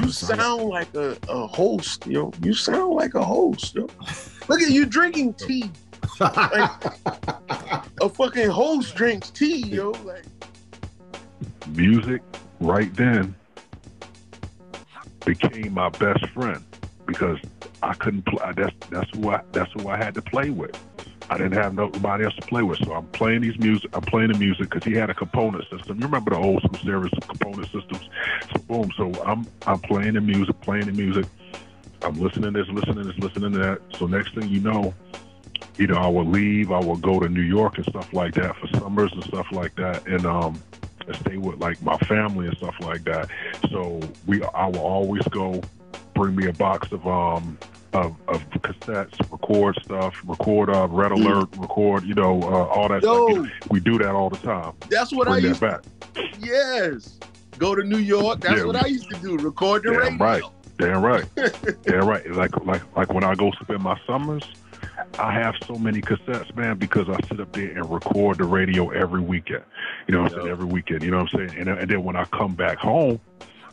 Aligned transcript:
You 0.00 0.12
sound 0.12 0.64
like 0.64 0.94
a, 0.94 1.16
a 1.28 1.46
host, 1.46 2.06
yo. 2.06 2.32
You 2.42 2.54
sound 2.54 2.94
like 2.94 3.14
a 3.14 3.24
host, 3.24 3.74
yo. 3.74 3.88
Look 4.48 4.62
at 4.62 4.70
you 4.70 4.86
drinking 4.86 5.34
tea. 5.34 5.70
Like 6.20 6.84
a 8.00 8.08
fucking 8.08 8.48
host 8.50 8.96
drinks 8.96 9.30
tea, 9.30 9.66
yo. 9.66 9.90
Like 10.04 10.24
music 11.68 12.22
right 12.60 12.92
then 12.94 13.34
became 15.24 15.74
my 15.74 15.88
best 15.90 16.26
friend 16.30 16.64
because 17.06 17.38
I 17.82 17.94
couldn't 17.94 18.24
play. 18.26 18.52
That's 18.56 18.74
that's 18.90 19.10
who 19.14 19.30
I 19.30 19.42
that's 19.52 19.70
who 19.72 19.88
I 19.88 19.96
had 19.96 20.14
to 20.14 20.22
play 20.22 20.50
with. 20.50 20.76
I 21.30 21.36
didn't 21.36 21.52
have 21.52 21.74
nobody 21.74 22.24
else 22.24 22.34
to 22.36 22.42
play 22.42 22.62
with, 22.62 22.78
so 22.84 22.92
I'm 22.92 23.06
playing 23.08 23.42
these 23.42 23.58
music. 23.58 23.90
I'm 23.92 24.04
playing 24.04 24.28
the 24.28 24.34
music 24.34 24.70
because 24.70 24.84
he 24.84 24.94
had 24.94 25.10
a 25.10 25.14
component 25.14 25.64
system. 25.64 25.98
You 25.98 26.06
remember 26.06 26.30
the 26.30 26.36
old 26.36 26.62
school 26.62 26.78
series 26.84 27.12
component 27.28 27.66
systems? 27.70 28.08
So 28.52 28.60
boom. 28.62 28.90
So 28.96 29.12
I'm 29.22 29.46
I'm 29.66 29.80
playing 29.80 30.14
the 30.14 30.20
music, 30.20 30.58
playing 30.62 30.86
the 30.86 30.92
music. 30.92 31.26
I'm 32.02 32.18
listening 32.20 32.54
to 32.54 32.62
this, 32.62 32.68
listening 32.72 32.96
to 32.96 33.04
this, 33.04 33.18
listening 33.18 33.52
to 33.52 33.58
that. 33.58 33.80
So 33.98 34.06
next 34.06 34.34
thing 34.34 34.48
you 34.48 34.60
know, 34.60 34.94
you 35.76 35.86
know, 35.86 35.96
I 35.96 36.08
will 36.08 36.28
leave. 36.28 36.72
I 36.72 36.80
will 36.80 36.96
go 36.96 37.20
to 37.20 37.28
New 37.28 37.42
York 37.42 37.76
and 37.76 37.86
stuff 37.86 38.06
like 38.12 38.34
that 38.34 38.56
for 38.56 38.68
summers 38.78 39.12
and 39.12 39.24
stuff 39.24 39.46
like 39.52 39.76
that, 39.76 40.06
and 40.06 40.24
um, 40.26 40.62
and 41.06 41.16
stay 41.20 41.36
with 41.36 41.58
like 41.58 41.82
my 41.82 41.98
family 41.98 42.46
and 42.46 42.56
stuff 42.56 42.74
like 42.80 43.04
that. 43.04 43.28
So 43.70 44.00
we, 44.26 44.42
I 44.54 44.66
will 44.66 44.80
always 44.80 45.22
go 45.30 45.62
bring 46.14 46.36
me 46.36 46.46
a 46.46 46.52
box 46.52 46.88
of 46.90 47.06
um 47.06 47.58
of, 47.92 48.16
of 48.28 48.48
cassettes, 48.50 49.18
record 49.30 49.78
stuff, 49.84 50.14
record 50.26 50.68
uh, 50.70 50.86
red 50.88 51.10
alert, 51.12 51.48
record, 51.56 52.04
you 52.04 52.14
know, 52.14 52.42
uh, 52.42 52.66
all 52.66 52.88
that 52.88 53.02
Yo. 53.02 53.26
stuff. 53.26 53.36
You 53.36 53.42
know, 53.42 53.48
we 53.70 53.80
do 53.80 53.98
that 53.98 54.10
all 54.14 54.28
the 54.30 54.36
time. 54.38 54.72
that's 54.90 55.12
what 55.12 55.26
Bring 55.26 55.38
I 55.38 55.40
that 55.40 55.48
used. 55.48 55.60
back. 55.60 55.80
Yes. 56.38 57.18
Go 57.58 57.74
to 57.74 57.82
New 57.82 57.98
York. 57.98 58.40
That's 58.40 58.60
Yeah. 58.60 58.66
what 58.66 58.76
I 58.76 58.86
used 58.86 59.08
to 59.10 59.16
do. 59.16 59.36
Record 59.38 59.82
the 59.84 59.90
Damn 59.92 60.18
radio. 60.18 60.18
right. 60.18 60.42
Damn 60.78 61.02
right. 61.02 61.24
Damn 61.84 62.06
right. 62.06 62.30
Like 62.30 62.56
like 62.64 62.82
like 62.96 63.12
when 63.12 63.24
I 63.24 63.34
go 63.34 63.50
spend 63.62 63.82
my 63.82 63.98
summers, 64.06 64.44
I 65.18 65.32
have 65.32 65.54
so 65.66 65.74
many 65.74 66.00
cassettes, 66.00 66.54
man, 66.54 66.76
because 66.78 67.08
I 67.08 67.18
sit 67.26 67.40
up 67.40 67.52
there 67.52 67.70
and 67.70 67.90
record 67.90 68.38
the 68.38 68.44
radio 68.44 68.90
every 68.90 69.20
weekend. 69.20 69.64
You 70.06 70.14
know 70.14 70.22
what 70.22 70.32
I'm 70.34 70.38
saying? 70.38 70.50
Every 70.50 70.66
weekend. 70.66 71.02
You 71.02 71.10
know 71.10 71.22
what 71.24 71.34
I'm 71.34 71.48
saying? 71.48 71.58
And, 71.60 71.68
and 71.68 71.90
then 71.90 72.04
when 72.04 72.14
I 72.14 72.24
come 72.26 72.54
back 72.54 72.78
home, 72.78 73.18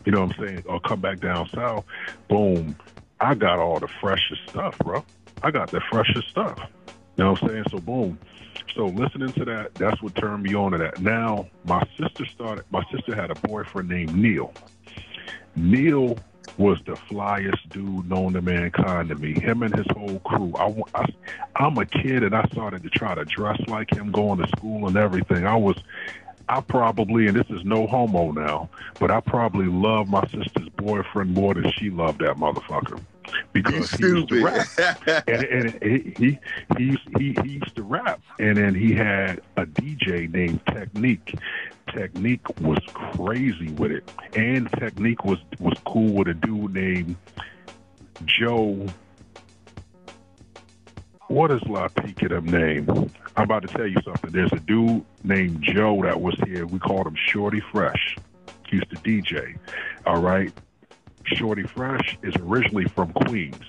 you 0.06 0.12
know 0.12 0.22
what 0.26 0.36
I'm 0.38 0.46
saying, 0.48 0.64
or 0.68 0.80
come 0.80 1.00
back 1.00 1.20
down 1.20 1.48
south, 1.50 1.86
boom, 2.28 2.76
I 3.20 3.34
got 3.36 3.60
all 3.60 3.80
the 3.80 3.88
freshest 3.88 4.50
stuff, 4.50 4.78
bro. 4.80 5.04
I 5.44 5.52
got 5.52 5.72
the 5.72 5.82
freshest 5.90 6.30
stuff. 6.30 6.60
You 7.18 7.24
know 7.24 7.32
what 7.32 7.44
I'm 7.44 7.50
saying? 7.50 7.64
So 7.72 7.80
boom. 7.80 8.20
So 8.76 8.88
listening 8.88 9.32
to 9.34 9.46
that, 9.46 9.74
that's 9.76 10.02
what 10.02 10.16
turned 10.16 10.44
me 10.44 10.54
on 10.54 10.74
to 10.74 10.78
that. 10.80 11.00
Now 11.00 11.48
my 11.66 11.86
sister 11.98 12.26
started. 12.26 12.66
My 12.72 12.84
sister 12.92 13.16
had 13.16 13.32
a 13.32 13.36
boyfriend 13.36 13.90
named 13.90 14.16
Neil. 14.16 14.52
Neil 15.56 16.18
was 16.58 16.80
the 16.86 16.94
flyest 16.94 17.70
dude 17.70 18.10
known 18.10 18.34
to 18.34 18.42
mankind 18.42 19.10
to 19.10 19.16
me. 19.16 19.34
Him 19.34 19.64
and 19.64 19.76
his 19.76 19.86
whole 19.96 20.20
crew. 20.20 20.54
I, 20.58 20.74
I, 20.94 21.06
I'm 21.56 21.78
a 21.78 21.86
kid 21.86 22.24
and 22.24 22.36
I 22.36 22.46
started 22.52 22.84
to 22.84 22.90
try 22.90 23.16
to 23.16 23.26
dress 23.26 23.60
like 23.68 23.94
him, 23.94 24.12
going 24.12 24.40
to 24.40 24.48
school 24.50 24.88
and 24.88 24.96
everything. 24.96 25.46
I 25.46 25.56
was, 25.56 25.78
I 26.48 26.62
probably, 26.62 27.28
and 27.28 27.36
this 27.36 27.50
is 27.50 27.64
no 27.66 27.88
homo 27.88 28.32
now, 28.32 28.70
but 29.00 29.12
I 29.12 29.20
probably 29.20 29.66
love 29.66 30.08
my 30.08 30.24
sister's 30.28 30.70
boyfriend 30.78 31.34
more 31.34 31.54
than 31.54 31.72
she 31.72 31.90
loved 31.90 32.20
that 32.20 32.38
motherfucker 32.38 33.02
because 33.54 33.92
he 33.92 34.04
used 34.04 34.30
to 34.30 34.44
rap 34.44 34.68
and, 35.28 35.44
and 35.44 35.84
he, 35.84 36.14
he 36.18 36.40
he 36.78 36.98
he, 37.18 37.38
he 37.44 37.50
used 37.54 37.76
to 37.76 37.84
rap, 37.84 38.22
and 38.40 38.58
then 38.58 38.76
he 38.76 38.94
had 38.94 39.42
a 39.58 39.66
DJ 39.66 40.32
named 40.32 40.62
Technique. 40.68 41.36
Technique 41.94 42.60
was 42.62 42.80
crazy 42.94 43.72
with 43.74 43.92
it, 43.92 44.12
and 44.36 44.72
Technique 44.74 45.26
was 45.26 45.40
was 45.60 45.78
cool 45.86 46.14
with 46.14 46.28
a 46.28 46.34
dude 46.34 46.74
named 46.74 47.16
Joe. 48.26 48.86
What 51.36 51.52
is 51.52 51.62
La 51.64 51.90
of 52.32 52.46
name? 52.46 52.90
I'm 53.36 53.44
about 53.44 53.64
to 53.64 53.68
tell 53.68 53.86
you 53.86 53.98
something. 54.06 54.32
There's 54.32 54.54
a 54.54 54.60
dude 54.62 55.04
named 55.26 55.62
Joe 55.62 56.02
that 56.04 56.22
was 56.22 56.34
here. 56.46 56.66
We 56.66 56.80
called 56.80 57.08
him 57.08 57.18
Shorty 57.28 57.60
Fresh. 57.74 58.16
He 58.70 58.78
used 58.78 58.90
to 58.92 58.96
DJ. 58.96 59.58
All 60.06 60.22
right. 60.22 60.54
Shorty 61.26 61.64
Fresh 61.64 62.18
is 62.24 62.34
originally 62.38 62.86
from 62.86 63.12
Queens. 63.12 63.66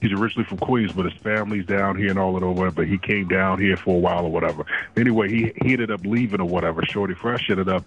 He's 0.00 0.12
originally 0.12 0.46
from 0.46 0.56
Queens, 0.56 0.92
but 0.92 1.04
his 1.04 1.20
family's 1.22 1.66
down 1.66 1.98
here 1.98 2.08
and 2.08 2.18
all 2.18 2.32
that 2.32 2.42
over. 2.42 2.70
But 2.70 2.86
he 2.86 2.96
came 2.96 3.28
down 3.28 3.60
here 3.60 3.76
for 3.76 3.94
a 3.94 3.98
while 3.98 4.24
or 4.24 4.32
whatever. 4.32 4.64
Anyway, 4.96 5.28
he, 5.28 5.52
he 5.62 5.74
ended 5.74 5.90
up 5.90 6.06
leaving 6.06 6.40
or 6.40 6.48
whatever. 6.48 6.82
Shorty 6.84 7.12
Fresh 7.12 7.50
ended 7.50 7.68
up 7.68 7.84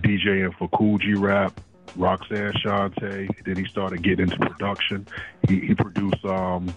DJing 0.00 0.54
for 0.54 0.66
Kool 0.70 0.96
G 0.96 1.12
Rap, 1.12 1.60
Roxanne 1.94 2.54
Shante. 2.54 3.44
Then 3.44 3.56
he 3.56 3.66
started 3.66 4.02
getting 4.02 4.30
into 4.30 4.38
production. 4.38 5.06
He, 5.46 5.60
he 5.60 5.74
produced 5.74 6.24
um, 6.24 6.74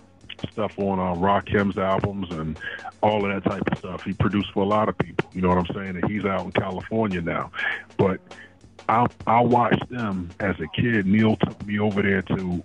stuff 0.52 0.78
on 0.78 1.00
uh, 1.00 1.16
Rakim's 1.20 1.78
albums 1.78 2.30
and 2.32 2.60
all 3.02 3.26
of 3.26 3.44
that 3.44 3.50
type 3.50 3.64
of 3.72 3.78
stuff. 3.78 4.04
He 4.04 4.14
produced 4.14 4.52
for 4.54 4.64
a 4.64 4.68
lot 4.68 4.90
of 4.90 4.98
people. 4.98 5.30
You 5.34 5.42
know 5.42 5.50
what 5.50 5.58
I'm 5.58 5.76
saying? 5.76 5.98
And 6.02 6.10
he's 6.10 6.26
out 6.26 6.46
in 6.46 6.52
California 6.52 7.22
now. 7.22 7.52
But 7.98 8.20
I 8.90 9.08
I 9.28 9.42
watched 9.42 9.90
them 9.90 10.30
as 10.40 10.56
a 10.60 10.68
kid. 10.68 11.06
Neil 11.06 11.36
took 11.38 11.66
me 11.66 11.80
over 11.80 12.02
there 12.02 12.22
to 12.24 12.64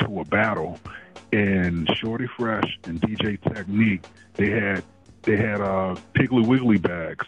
to 0.00 0.20
a 0.20 0.24
battle, 0.24 0.78
and 1.32 1.88
Shorty 1.96 2.26
Fresh 2.36 2.78
and 2.84 3.00
DJ 3.00 3.40
Technique 3.54 4.04
they 4.34 4.50
had 4.50 4.84
they 5.22 5.36
had 5.36 5.60
uh 5.60 5.96
Piggly 6.14 6.46
Wiggly 6.46 6.78
bags, 6.78 7.26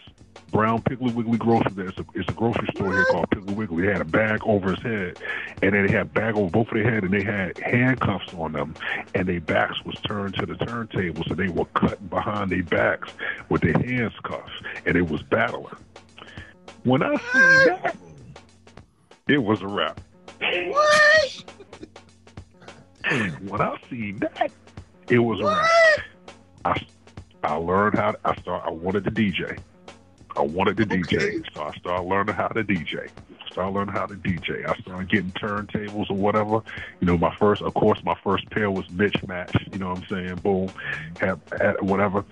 brown 0.51 0.83
Piggly 0.83 1.15
Wiggly 1.15 1.39
grocery. 1.39 1.73
There's 1.75 1.99
a 1.99 2.05
it's 2.15 2.29
a 2.29 2.33
grocery 2.33 2.69
store 2.75 2.93
here 2.93 3.05
called 3.07 3.31
Piggly 3.31 3.55
Wiggly. 3.55 3.87
They 3.87 3.93
had 3.93 4.01
a 4.01 4.07
bag 4.07 4.41
over 4.45 4.71
his 4.71 4.83
head, 4.83 5.19
and 5.63 5.75
then 5.75 5.87
they 5.87 5.93
had 5.93 6.03
a 6.03 6.05
bag 6.07 6.37
over 6.37 6.51
both 6.51 6.69
of 6.69 6.75
their 6.75 6.91
head, 6.91 7.05
and 7.05 7.13
they 7.13 7.23
had 7.23 7.59
handcuffs 7.59 8.33
on 8.35 8.53
them, 8.53 8.75
and 9.15 9.29
their 9.29 9.41
backs 9.41 9.85
was 9.85 9.97
turned 10.07 10.35
to 10.35 10.47
the 10.47 10.57
turntable, 10.57 11.25
so 11.25 11.35
they 11.35 11.49
were 11.49 11.65
cutting 11.67 12.07
behind 12.09 12.51
their 12.51 12.63
backs 12.63 13.11
with 13.49 13.63
their 13.63 13.79
hands 13.79 14.15
cuffs, 14.23 14.53
and 14.87 14.97
it 14.97 15.09
was 15.09 15.23
battling. 15.23 15.77
When 16.85 17.03
I 17.03 17.17
seen 17.17 17.67
that, 17.67 17.97
it 19.29 19.39
was 19.39 19.61
a 19.63 19.67
wrap. 19.67 20.01
what? 20.41 21.45
When 23.43 23.61
I 23.61 23.77
seen 23.91 24.19
that, 24.19 24.51
it 25.09 25.19
was 25.19 25.41
a 25.41 25.45
wrap. 25.45 25.71
I, 26.65 26.87
I 27.43 27.55
learned 27.55 27.97
how 27.97 28.13
to, 28.13 28.19
I 28.25 28.37
start. 28.37 28.65
I 28.67 28.71
wanted 28.71 29.05
to 29.05 29.11
DJ. 29.11 29.59
I 30.39 30.43
wanted 30.43 30.77
to 30.77 30.85
Okay. 30.85 31.17
DJ, 31.17 31.45
so 31.53 31.63
I 31.63 31.73
started 31.79 32.09
learning 32.09 32.37
how 32.37 32.47
to 32.47 32.63
DJ. 32.63 33.11
Started 33.51 33.73
learning 33.73 33.93
how 33.93 34.07
to 34.07 34.15
DJ. 34.15 34.69
I 34.69 34.81
started 34.83 35.09
getting 35.09 35.33
turntables 35.33 36.11
or 36.11 36.17
whatever. 36.17 36.63
You 37.01 37.09
know, 37.09 37.19
my 37.19 37.35
first, 37.35 37.61
of 37.61 37.75
course, 37.75 37.99
my 38.05 38.15
first 38.23 38.49
pair 38.51 38.71
was 38.71 38.89
Mitch 38.91 39.17
Match. 39.27 39.57
You 39.73 39.81
know 39.81 39.89
what 39.89 39.99
I'm 39.99 40.07
saying? 40.09 40.35
Boom, 40.37 40.69
have, 41.19 41.41
had 41.61 41.83
whatever. 41.83 42.25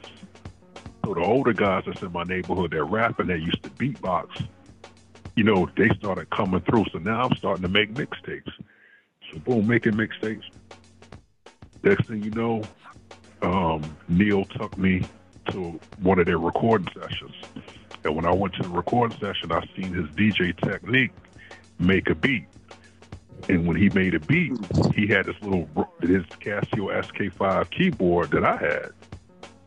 So 1.05 1.15
the 1.15 1.21
older 1.21 1.53
guys 1.53 1.83
that's 1.87 2.01
in 2.01 2.13
my 2.13 2.23
neighborhood, 2.23 2.71
they're 2.71 2.85
rapping. 2.85 3.27
they 3.27 3.39
used 3.39 3.63
to 3.65 3.71
beatbox. 3.71 4.47
You 5.35 5.43
know, 5.43 5.69
they 5.77 5.89
started 5.99 6.31
coming 6.31 6.61
through. 6.61 6.85
So 6.93 6.99
now 6.99 7.23
I'm 7.23 7.37
starting 7.37 7.63
to 7.63 7.69
make 7.69 7.93
mixtapes. 7.93 8.53
So 9.33 9.41
boom, 9.41 9.67
making 9.67 9.95
mixtapes. 9.95 10.45
Next 11.83 12.07
thing 12.07 12.23
you 12.23 12.31
know, 12.31 12.63
um, 13.43 13.97
Neil 14.09 14.45
took 14.45 14.77
me 14.79 15.07
to 15.51 15.79
one 16.03 16.19
of 16.19 16.27
their 16.27 16.39
recording 16.39 16.89
sessions. 16.95 17.35
And 18.07 18.15
when 18.15 18.25
I 18.25 18.33
went 18.33 18.55
to 18.55 18.63
the 18.63 18.69
recording 18.69 19.19
session, 19.19 19.51
I 19.51 19.67
seen 19.75 19.93
his 19.93 20.07
DJ 20.11 20.57
technique 20.61 21.11
make 21.81 22.09
a 22.09 22.15
beat. 22.15 22.47
And 23.49 23.67
when 23.67 23.77
he 23.77 23.89
made 23.91 24.15
a 24.15 24.21
beat, 24.21 24.53
he 24.95 25.09
had 25.09 25.27
this 25.27 25.35
little 25.43 25.69
his 26.01 26.23
Casio 26.41 26.89
SK5 27.05 27.71
keyboard 27.71 28.31
that 28.31 28.45
I 28.45 28.57
had. 28.57 28.91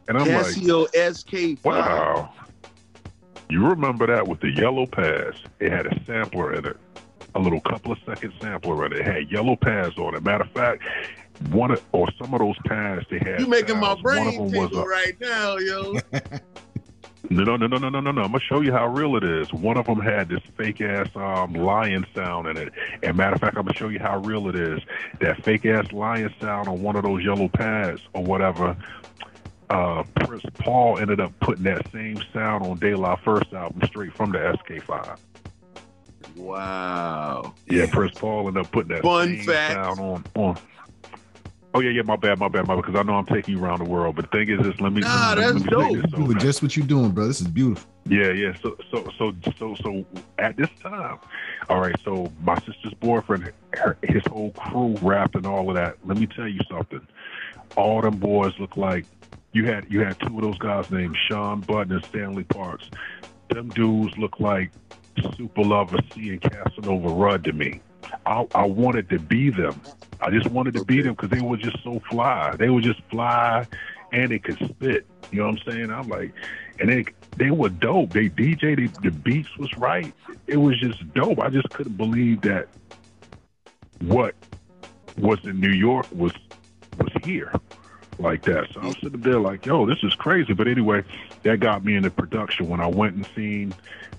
And 0.08 0.18
I'm 0.18 0.28
like, 0.28 0.46
Casio 0.46 0.90
SK5. 0.94 1.66
Wow. 1.66 2.34
You 3.50 3.68
remember 3.68 4.08
that 4.08 4.28
with 4.28 4.40
the 4.40 4.52
yellow 4.52 4.86
pads? 4.86 5.38
It 5.60 5.72
had 5.72 5.86
a 5.86 6.04
sampler 6.06 6.54
in 6.54 6.66
it, 6.66 6.78
a 7.36 7.40
little 7.40 7.62
couple 7.62 7.92
of 7.92 7.98
second 8.06 8.34
sampler 8.42 8.86
in 8.86 8.94
it. 8.94 9.00
It 9.00 9.06
had 9.06 9.30
yellow 9.30 9.58
pads 9.58 9.98
on 9.98 10.16
it. 10.16 10.24
Matter 10.24 10.46
of 10.46 10.52
fact, 10.52 10.84
one 11.52 11.72
of, 11.72 11.84
or 11.92 12.08
some 12.22 12.34
of 12.34 12.40
those 12.40 12.58
pads 12.66 13.06
they 13.10 13.20
had. 13.20 13.42
You 13.42 13.48
making 13.48 13.80
my 13.80 13.96
sounds. 13.96 14.04
One 14.04 14.16
brain 14.16 14.38
them 14.38 14.52
tingle 14.52 14.86
right 14.86 15.20
now, 15.20 15.58
yo. 15.58 15.96
no, 17.30 17.44
no, 17.44 17.56
no, 17.58 17.68
no, 17.68 17.78
no, 17.78 17.90
no, 18.00 18.12
no. 18.12 18.22
I'm 18.24 18.32
gonna 18.32 18.40
show 18.40 18.62
you 18.62 18.72
how 18.72 18.88
real 18.88 19.16
it 19.16 19.24
is. 19.24 19.54
One 19.54 19.78
of 19.78 19.86
them 19.86 20.00
had 20.00 20.30
this 20.30 20.42
fake 20.58 20.82
ass 20.82 21.08
um, 21.16 21.54
lion 21.54 22.06
sound 22.16 22.48
in 22.48 22.58
it. 22.58 22.74
And 23.04 23.16
matter 23.18 23.36
of 23.36 23.42
fact, 23.42 23.58
I'm 23.58 23.66
gonna 23.66 23.78
show 23.78 23.90
you 23.90 24.00
how 24.00 24.18
real 24.20 24.48
it 24.50 24.56
is. 24.56 24.82
That 25.20 25.44
fake 25.44 25.66
ass 25.66 25.92
lion 25.92 26.34
sound 26.42 26.68
on 26.68 26.82
one 26.82 26.96
of 26.96 27.04
those 27.04 27.24
yellow 27.24 27.48
pads 27.48 28.02
or 28.14 28.24
whatever. 28.24 28.76
Uh, 29.70 30.04
Prince 30.22 30.44
Paul 30.56 30.98
ended 30.98 31.20
up 31.20 31.32
putting 31.42 31.64
that 31.66 31.86
same 31.92 32.20
sound 32.34 32.66
on 32.66 32.80
De 32.80 32.96
La 32.96 33.16
first 33.18 33.54
album 33.54 33.82
straight 33.88 34.14
from 34.16 34.32
the 34.32 34.40
SK5. 34.40 35.18
wow. 36.36 37.54
Yeah, 37.70 37.86
Prince 37.92 38.18
Paul 38.18 38.48
ended 38.48 38.66
up 38.66 38.72
putting 38.72 38.90
that 38.96 39.04
Fun 39.04 39.28
same 39.28 39.46
fact. 39.46 39.74
sound 39.74 40.00
on 40.00 40.24
on. 40.36 40.58
Oh 41.74 41.82
yeah, 41.82 41.92
yeah. 41.92 42.02
My 42.02 42.16
bad, 42.16 42.40
my 42.40 42.48
bad, 42.48 42.68
my 42.68 42.76
bad. 42.76 42.86
Because 42.86 43.00
I 43.00 43.04
know 43.04 43.14
I'm 43.14 43.26
taking 43.26 43.56
you 43.56 43.64
around 43.64 43.80
the 43.80 43.86
world, 43.86 44.16
but 44.16 44.32
the 44.32 44.38
thing 44.38 44.50
is, 44.50 44.66
this 44.66 44.80
let 44.82 44.92
me. 44.92 45.02
Nah, 45.02 45.36
let 45.38 45.38
me, 45.38 45.44
that's 45.44 45.54
let 45.54 45.64
me 45.64 45.70
dope. 45.70 45.92
say 45.92 46.02
this, 46.02 46.12
doing 46.12 46.30
man. 46.30 46.40
just 46.40 46.64
what 46.64 46.76
you're 46.76 46.88
doing, 46.88 47.12
bro. 47.12 47.28
This 47.28 47.42
is 47.42 47.48
beautiful. 47.48 47.90
Yeah, 48.08 48.32
yeah. 48.32 48.54
So, 48.62 48.76
so, 48.90 49.08
so, 49.18 49.36
so, 49.58 49.76
so, 49.76 50.06
at 50.40 50.58
this 50.58 50.70
time, 50.82 51.20
all 51.70 51.80
right. 51.80 51.96
So, 52.04 52.32
my 52.42 52.56
sister's 52.60 52.94
boyfriend, 52.96 53.52
her, 53.74 53.98
his 54.02 54.24
whole 54.28 54.52
crew 54.52 54.98
rapped 55.02 55.36
and 55.36 55.46
all 55.46 55.70
of 55.70 55.76
that. 55.76 55.98
Let 56.06 56.18
me 56.18 56.26
tell 56.26 56.48
you 56.48 56.60
something. 56.70 57.06
All 57.76 58.02
them 58.02 58.18
boys 58.18 58.54
look 58.60 58.76
like 58.76 59.06
you 59.52 59.66
had 59.66 59.86
you 59.90 60.04
had 60.04 60.20
two 60.20 60.38
of 60.38 60.42
those 60.42 60.58
guys 60.58 60.90
named 60.90 61.16
Sean 61.28 61.62
Button 61.62 61.94
and 61.94 62.06
Stanley 62.06 62.46
Parks. 62.46 62.90
Them 63.50 63.70
dudes 63.70 64.18
look 64.18 64.40
like 64.40 64.72
Super 65.36 65.62
Lover 65.62 66.00
Cee 66.14 66.30
and 66.30 66.42
Casanova 66.42 67.10
Rud 67.10 67.44
to 67.44 67.54
me. 67.54 67.82
I, 68.26 68.46
I 68.56 68.66
wanted 68.66 69.10
to 69.10 69.20
be 69.20 69.50
them. 69.50 69.80
I 70.22 70.30
just 70.30 70.48
wanted 70.48 70.74
to 70.76 70.84
be 70.84 71.02
them 71.02 71.14
because 71.14 71.30
they 71.30 71.42
were 71.42 71.58
just 71.58 71.82
so 71.84 72.02
fly. 72.10 72.56
They 72.58 72.70
were 72.70 72.82
just 72.82 73.02
fly, 73.10 73.66
and 74.12 74.32
they 74.32 74.40
could 74.40 74.58
spit. 74.58 75.06
You 75.32 75.40
know 75.40 75.48
what 75.48 75.62
I'm 75.68 75.74
saying? 75.74 75.92
I'm 75.92 76.08
like, 76.10 76.34
and 76.80 76.90
they 76.90 77.06
they 77.38 77.52
were 77.52 77.70
dope. 77.70 78.12
They 78.12 78.30
DJ, 78.30 78.76
they, 78.76 79.10
the 79.10 79.12
beats 79.12 79.56
was 79.58 79.76
right. 79.78 80.14
It 80.48 80.58
was 80.58 80.80
just 80.80 81.14
dope. 81.14 81.40
I 81.40 81.50
just 81.50 81.70
couldn't 81.70 81.98
believe 81.98 82.42
that 82.42 82.68
what 84.02 84.36
was 85.18 85.40
in 85.44 85.60
New 85.60 85.72
York 85.72 86.08
was 86.12 86.34
was 86.98 87.12
here 87.24 87.54
like 88.18 88.44
that. 88.44 88.68
So 88.74 88.82
I'm 88.82 88.94
sitting 88.96 89.22
there 89.22 89.40
like, 89.40 89.66
yo, 89.66 89.86
this 89.86 90.00
is 90.04 90.14
crazy. 90.16 90.54
But 90.54 90.68
anyway, 90.68 91.04
that 91.44 91.60
got 91.60 91.86
me 91.86 91.96
into 91.96 92.10
production 92.10 92.68
when 92.68 92.82
I 92.82 92.88
went 92.88 93.16
and 93.16 93.28
seen 93.36 93.74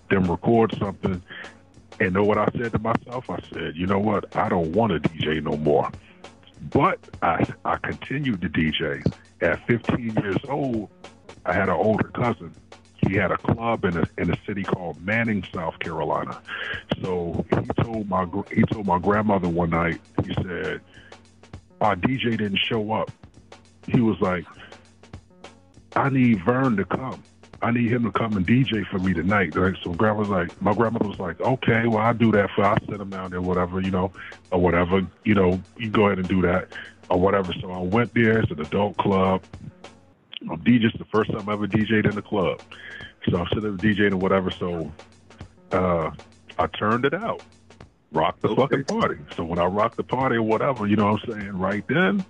them 0.08 0.24
record 0.24 0.74
something. 0.78 1.22
And 2.00 2.14
know 2.14 2.24
what 2.24 2.38
I 2.38 2.48
said 2.56 2.72
to 2.72 2.78
myself? 2.78 3.28
I 3.28 3.38
said, 3.52 3.76
you 3.76 3.86
know 3.86 3.98
what? 3.98 4.34
I 4.34 4.48
don't 4.48 4.72
want 4.72 4.90
to 4.92 5.08
DJ 5.10 5.42
no 5.42 5.56
more. 5.58 5.90
But 6.72 6.98
I 7.22 7.44
I 7.64 7.76
continued 7.76 8.40
to 8.40 8.48
DJ. 8.48 9.04
At 9.42 9.66
15 9.66 10.16
years 10.16 10.36
old, 10.48 10.90
I 11.46 11.52
had 11.52 11.68
an 11.68 11.76
older 11.76 12.08
cousin. 12.08 12.54
He 13.06 13.14
had 13.14 13.30
a 13.30 13.38
club 13.38 13.84
in 13.84 13.96
a 13.96 14.04
in 14.18 14.30
a 14.30 14.36
city 14.46 14.62
called 14.62 15.00
Manning, 15.02 15.44
South 15.54 15.78
Carolina. 15.78 16.40
So 17.02 17.44
he 17.50 17.82
told 17.82 18.08
my 18.08 18.26
he 18.52 18.62
told 18.62 18.86
my 18.86 18.98
grandmother 18.98 19.48
one 19.48 19.70
night. 19.70 20.00
He 20.24 20.34
said, 20.34 20.80
"Our 21.80 21.96
DJ 21.96 22.36
didn't 22.36 22.60
show 22.68 22.92
up." 22.92 23.10
He 23.86 24.00
was 24.00 24.20
like, 24.20 24.44
"I 25.96 26.10
need 26.10 26.44
Vern 26.44 26.76
to 26.76 26.84
come. 26.84 27.22
I 27.62 27.70
need 27.70 27.92
him 27.92 28.04
to 28.04 28.12
come 28.12 28.36
and 28.36 28.46
DJ 28.46 28.86
for 28.86 28.98
me 28.98 29.12
tonight." 29.14 29.54
Like, 29.54 29.74
so 29.82 29.92
grandma 29.92 30.20
was 30.20 30.28
like, 30.28 30.62
my 30.62 30.74
grandmother 30.74 31.08
was 31.08 31.18
like, 31.18 31.40
"Okay, 31.40 31.86
well 31.86 31.98
I'll 31.98 32.14
do 32.14 32.32
that 32.32 32.50
for. 32.54 32.64
I'll 32.64 32.78
set 32.88 33.00
him 33.00 33.10
down 33.10 33.30
there, 33.30 33.42
whatever, 33.42 33.80
you 33.80 33.90
know, 33.90 34.12
or 34.50 34.60
whatever. 34.60 35.06
You 35.24 35.34
know, 35.34 35.60
you 35.76 35.90
go 35.90 36.06
ahead 36.06 36.18
and 36.18 36.28
do 36.28 36.42
that." 36.42 36.68
Or 37.08 37.18
whatever. 37.20 37.52
So 37.60 37.70
I 37.72 37.80
went 37.80 38.14
there. 38.14 38.38
It's 38.38 38.52
an 38.52 38.60
adult 38.60 38.96
club. 38.96 39.42
I'm 40.48 40.60
DJing 40.62 40.96
the 40.96 41.04
first 41.06 41.30
time 41.32 41.48
I 41.48 41.52
ever 41.52 41.66
DJed 41.66 42.08
in 42.08 42.14
the 42.14 42.22
club. 42.22 42.60
So 43.28 43.36
I'm 43.36 43.46
sitting 43.48 43.62
there 43.62 43.72
DJing 43.94 44.06
and 44.08 44.22
whatever. 44.22 44.50
So 44.50 44.92
uh, 45.72 46.10
I 46.58 46.66
turned 46.68 47.04
it 47.04 47.14
out. 47.14 47.42
Rock 48.12 48.40
the 48.40 48.48
Okay. 48.48 48.60
fucking 48.62 48.84
party. 48.84 49.18
So 49.36 49.44
when 49.44 49.58
I 49.58 49.66
rocked 49.66 49.96
the 49.96 50.02
party 50.04 50.36
or 50.36 50.42
whatever, 50.42 50.86
you 50.86 50.96
know 50.96 51.12
what 51.12 51.22
I'm 51.28 51.40
saying? 51.40 51.58
Right 51.58 51.84
then, 51.88 52.24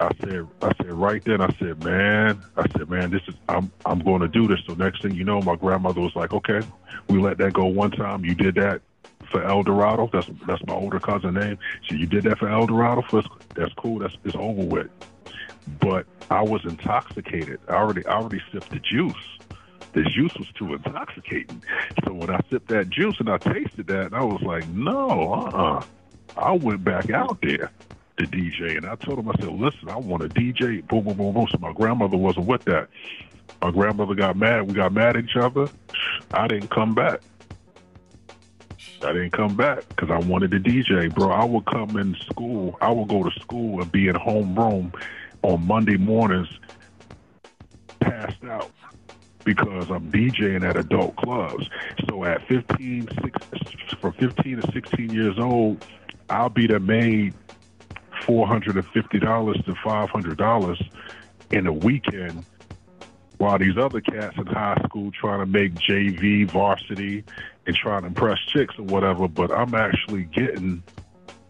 I 0.00 0.10
said, 0.20 0.46
I 0.62 0.72
said 0.78 0.92
right 0.92 1.22
then, 1.24 1.42
I 1.42 1.54
said, 1.58 1.84
man, 1.84 2.42
I 2.56 2.66
said, 2.70 2.88
man, 2.88 3.10
this 3.10 3.20
is 3.28 3.34
I'm 3.48 3.70
I'm 3.84 3.98
going 3.98 4.22
to 4.22 4.28
do 4.28 4.48
this. 4.48 4.60
So 4.66 4.74
next 4.74 5.02
thing 5.02 5.14
you 5.14 5.24
know, 5.24 5.42
my 5.42 5.56
grandmother 5.56 6.00
was 6.00 6.16
like, 6.16 6.32
okay, 6.32 6.62
we 7.08 7.18
let 7.18 7.36
that 7.38 7.52
go 7.52 7.66
one 7.66 7.90
time. 7.90 8.24
You 8.24 8.34
did 8.34 8.54
that 8.54 8.80
for 9.30 9.44
El 9.44 9.62
Dorado. 9.62 10.08
That's 10.10 10.28
that's 10.46 10.64
my 10.66 10.74
older 10.74 11.00
cousin 11.00 11.34
name. 11.34 11.58
So 11.86 11.94
you 11.94 12.06
did 12.06 12.24
that 12.24 12.38
for 12.38 12.48
El 12.48 12.66
Dorado. 12.66 13.02
That's 13.54 13.74
cool. 13.74 13.98
That's 13.98 14.16
it's 14.24 14.34
over 14.36 14.64
with. 14.64 14.90
But 15.80 16.06
I 16.30 16.42
was 16.42 16.64
intoxicated. 16.64 17.60
I 17.68 17.74
already 17.74 18.06
I 18.06 18.14
already 18.14 18.42
sipped 18.50 18.70
the 18.70 18.78
juice. 18.78 19.38
The 19.92 20.04
juice 20.04 20.34
was 20.38 20.48
too 20.54 20.72
intoxicating. 20.72 21.62
So 22.04 22.14
when 22.14 22.30
I 22.30 22.40
sipped 22.48 22.68
that 22.68 22.88
juice 22.88 23.16
and 23.18 23.28
I 23.28 23.38
tasted 23.38 23.88
that, 23.88 24.14
I 24.14 24.22
was 24.22 24.40
like, 24.40 24.66
no, 24.68 25.34
uh-uh. 25.34 25.84
I 26.36 26.52
went 26.52 26.84
back 26.84 27.10
out 27.10 27.40
there 27.42 27.72
to 28.20 28.36
DJ 28.36 28.76
and 28.76 28.86
I 28.86 28.94
told 28.96 29.18
him, 29.18 29.28
I 29.28 29.34
said, 29.38 29.48
listen, 29.48 29.88
I 29.88 29.96
want 29.96 30.22
to 30.22 30.28
DJ. 30.28 30.86
Boom, 30.86 31.04
boom, 31.04 31.16
boom, 31.16 31.34
boom. 31.34 31.46
So 31.50 31.58
my 31.58 31.72
grandmother 31.72 32.16
wasn't 32.16 32.46
with 32.46 32.64
that. 32.64 32.88
My 33.62 33.70
grandmother 33.70 34.14
got 34.14 34.36
mad. 34.36 34.68
We 34.68 34.74
got 34.74 34.92
mad 34.92 35.16
at 35.16 35.24
each 35.24 35.36
other. 35.36 35.68
I 36.32 36.46
didn't 36.46 36.70
come 36.70 36.94
back. 36.94 37.20
I 39.02 39.12
didn't 39.12 39.32
come 39.32 39.56
back 39.56 39.88
because 39.88 40.10
I 40.10 40.18
wanted 40.18 40.50
to 40.50 40.60
DJ, 40.60 41.12
bro. 41.14 41.30
I 41.30 41.44
would 41.44 41.64
come 41.66 41.96
in 41.96 42.14
school. 42.26 42.76
I 42.80 42.90
would 42.90 43.08
go 43.08 43.22
to 43.22 43.40
school 43.40 43.80
and 43.80 43.90
be 43.90 44.08
in 44.08 44.14
homeroom 44.14 44.94
on 45.42 45.66
Monday 45.66 45.96
mornings, 45.96 46.48
passed 48.00 48.44
out 48.44 48.70
because 49.44 49.90
I'm 49.90 50.12
DJing 50.12 50.68
at 50.68 50.76
adult 50.76 51.16
clubs. 51.16 51.68
So 52.08 52.24
at 52.24 52.46
15, 52.46 53.08
six, 53.22 53.96
from 54.00 54.12
15 54.12 54.60
to 54.60 54.72
16 54.72 55.10
years 55.10 55.38
old, 55.38 55.84
I'll 56.28 56.50
be 56.50 56.66
the 56.66 56.78
made 56.78 57.34
$450 58.20 59.64
to 59.64 59.72
$500 59.72 60.90
in 61.50 61.66
a 61.66 61.72
weekend 61.72 62.44
while 63.38 63.58
these 63.58 63.78
other 63.78 64.00
cats 64.02 64.36
in 64.36 64.46
high 64.46 64.80
school 64.84 65.10
trying 65.12 65.40
to 65.40 65.46
make 65.46 65.74
JV, 65.74 66.50
varsity, 66.50 67.24
and 67.66 67.74
trying 67.74 68.02
to 68.02 68.08
impress 68.08 68.38
chicks 68.48 68.74
or 68.78 68.84
whatever, 68.84 69.26
but 69.28 69.50
I'm 69.50 69.74
actually 69.74 70.24
getting 70.24 70.82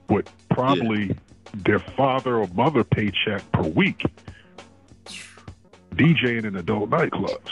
what 0.06 0.28
probably 0.50 1.16
their 1.52 1.80
father 1.80 2.36
or 2.36 2.46
mother 2.48 2.84
paycheck 2.84 3.50
per 3.52 3.62
week 3.62 4.04
DJing 5.94 6.44
in 6.44 6.56
adult 6.56 6.90
nightclubs. 6.90 7.50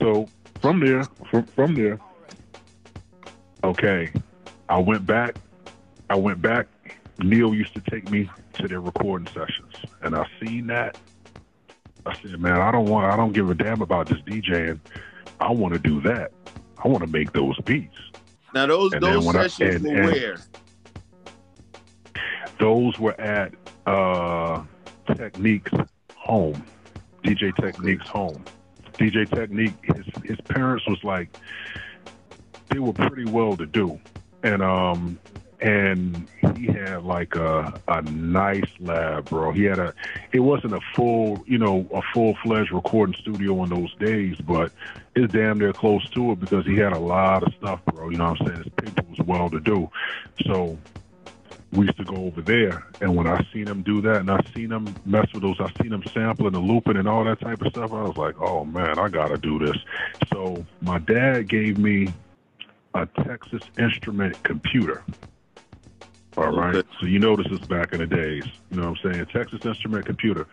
So 0.00 0.28
from 0.60 0.80
there, 0.80 1.04
from, 1.30 1.44
from 1.46 1.74
there, 1.74 1.98
okay, 3.62 4.12
I 4.68 4.78
went 4.78 5.06
back. 5.06 5.36
I 6.10 6.16
went 6.16 6.42
back. 6.42 6.66
Neil 7.18 7.54
used 7.54 7.74
to 7.74 7.80
take 7.80 8.10
me 8.10 8.30
to 8.54 8.68
their 8.68 8.80
recording 8.80 9.26
sessions, 9.28 9.74
and 10.02 10.14
I 10.14 10.26
seen 10.40 10.66
that. 10.68 10.96
I 12.06 12.14
said, 12.20 12.40
man, 12.40 12.60
I 12.60 12.70
don't 12.70 12.86
want. 12.86 13.12
I 13.12 13.16
don't 13.16 13.32
give 13.32 13.50
a 13.50 13.54
damn 13.54 13.82
about 13.82 14.08
just 14.08 14.24
DJing. 14.24 14.78
I 15.40 15.50
want 15.52 15.74
to 15.74 15.80
do 15.80 16.00
that. 16.02 16.32
I 16.82 16.88
want 16.88 17.02
to 17.04 17.10
make 17.10 17.32
those 17.32 17.58
beats. 17.62 17.96
Now 18.54 18.66
those 18.66 18.92
And 18.92 19.02
those 19.02 19.26
when 19.26 19.36
I- 19.36 19.46
sessions 19.48 19.84
and- 19.84 19.84
were 19.84 20.00
and- 20.02 20.12
where? 20.12 20.36
Those 22.58 22.98
were 22.98 23.18
at 23.20 23.52
uh, 23.86 24.64
Technique's 25.06 25.72
home, 26.16 26.64
DJ 27.22 27.54
Technique's 27.54 28.08
home. 28.08 28.44
DJ 28.94 29.28
Technique, 29.30 29.74
his 29.84 30.04
his 30.24 30.40
parents 30.40 30.84
was 30.88 31.02
like, 31.04 31.36
they 32.70 32.80
were 32.80 32.92
pretty 32.92 33.30
well 33.30 33.56
to 33.56 33.64
do, 33.66 34.00
and 34.42 34.60
um, 34.62 35.18
and 35.60 36.28
he 36.56 36.66
had 36.66 37.04
like 37.04 37.34
a 37.36 37.80
a 37.88 38.02
nice 38.02 38.70
lab, 38.80 39.28
bro. 39.28 39.52
He 39.52 39.64
had 39.64 39.78
a, 39.78 39.94
it 40.32 40.40
wasn't 40.40 40.74
a 40.74 40.80
full, 40.94 41.42
you 41.46 41.58
know, 41.58 41.86
a 41.92 42.02
full 42.14 42.36
fledged 42.42 42.72
recording 42.72 43.14
studio 43.14 43.62
in 43.64 43.70
those 43.70 43.94
days, 43.96 44.36
but 44.46 44.72
it's 45.14 45.32
damn 45.32 45.58
near 45.58 45.72
close 45.72 46.08
to 46.10 46.32
it 46.32 46.40
because 46.40 46.64
he 46.66 46.76
had 46.76 46.92
a 46.92 46.98
lot 46.98 47.42
of 47.42 47.52
stuff, 47.54 47.84
bro. 47.86 48.10
You 48.10 48.18
know 48.18 48.30
what 48.30 48.40
I'm 48.42 48.46
saying? 48.46 48.58
His 48.64 48.72
people 48.84 49.06
was 49.10 49.26
well 49.26 49.50
to 49.50 49.60
do, 49.60 49.90
so 50.46 50.78
we 51.72 51.86
used 51.86 51.98
to 51.98 52.04
go 52.04 52.16
over 52.16 52.40
there. 52.40 52.86
And 53.00 53.14
when 53.14 53.26
I 53.26 53.44
seen 53.52 53.66
him 53.66 53.82
do 53.82 54.00
that, 54.02 54.16
and 54.20 54.30
I 54.30 54.40
seen 54.54 54.72
him 54.72 54.94
mess 55.04 55.26
with 55.32 55.42
those, 55.42 55.60
I 55.60 55.70
seen 55.82 55.92
him 55.92 56.02
sampling 56.12 56.54
and 56.54 56.66
looping 56.66 56.96
and 56.96 57.08
all 57.08 57.24
that 57.24 57.40
type 57.40 57.60
of 57.62 57.72
stuff. 57.72 57.92
I 57.92 58.02
was 58.02 58.16
like, 58.16 58.40
oh 58.40 58.64
man, 58.64 58.98
I 58.98 59.08
gotta 59.08 59.36
do 59.36 59.58
this. 59.58 59.76
So 60.32 60.64
my 60.80 60.98
dad 60.98 61.48
gave 61.48 61.78
me 61.78 62.08
a 62.94 63.06
Texas 63.06 63.62
Instrument 63.78 64.42
computer. 64.42 65.04
All 66.38 66.52
right. 66.52 66.76
Okay. 66.76 66.88
So 67.00 67.06
you 67.06 67.18
know 67.18 67.34
this 67.34 67.48
is 67.48 67.58
back 67.66 67.92
in 67.92 67.98
the 67.98 68.06
days. 68.06 68.44
You 68.70 68.76
know 68.76 68.90
what 68.90 69.04
I'm 69.04 69.12
saying? 69.12 69.26
Texas 69.26 69.66
Instrument 69.66 70.06
computer. 70.06 70.46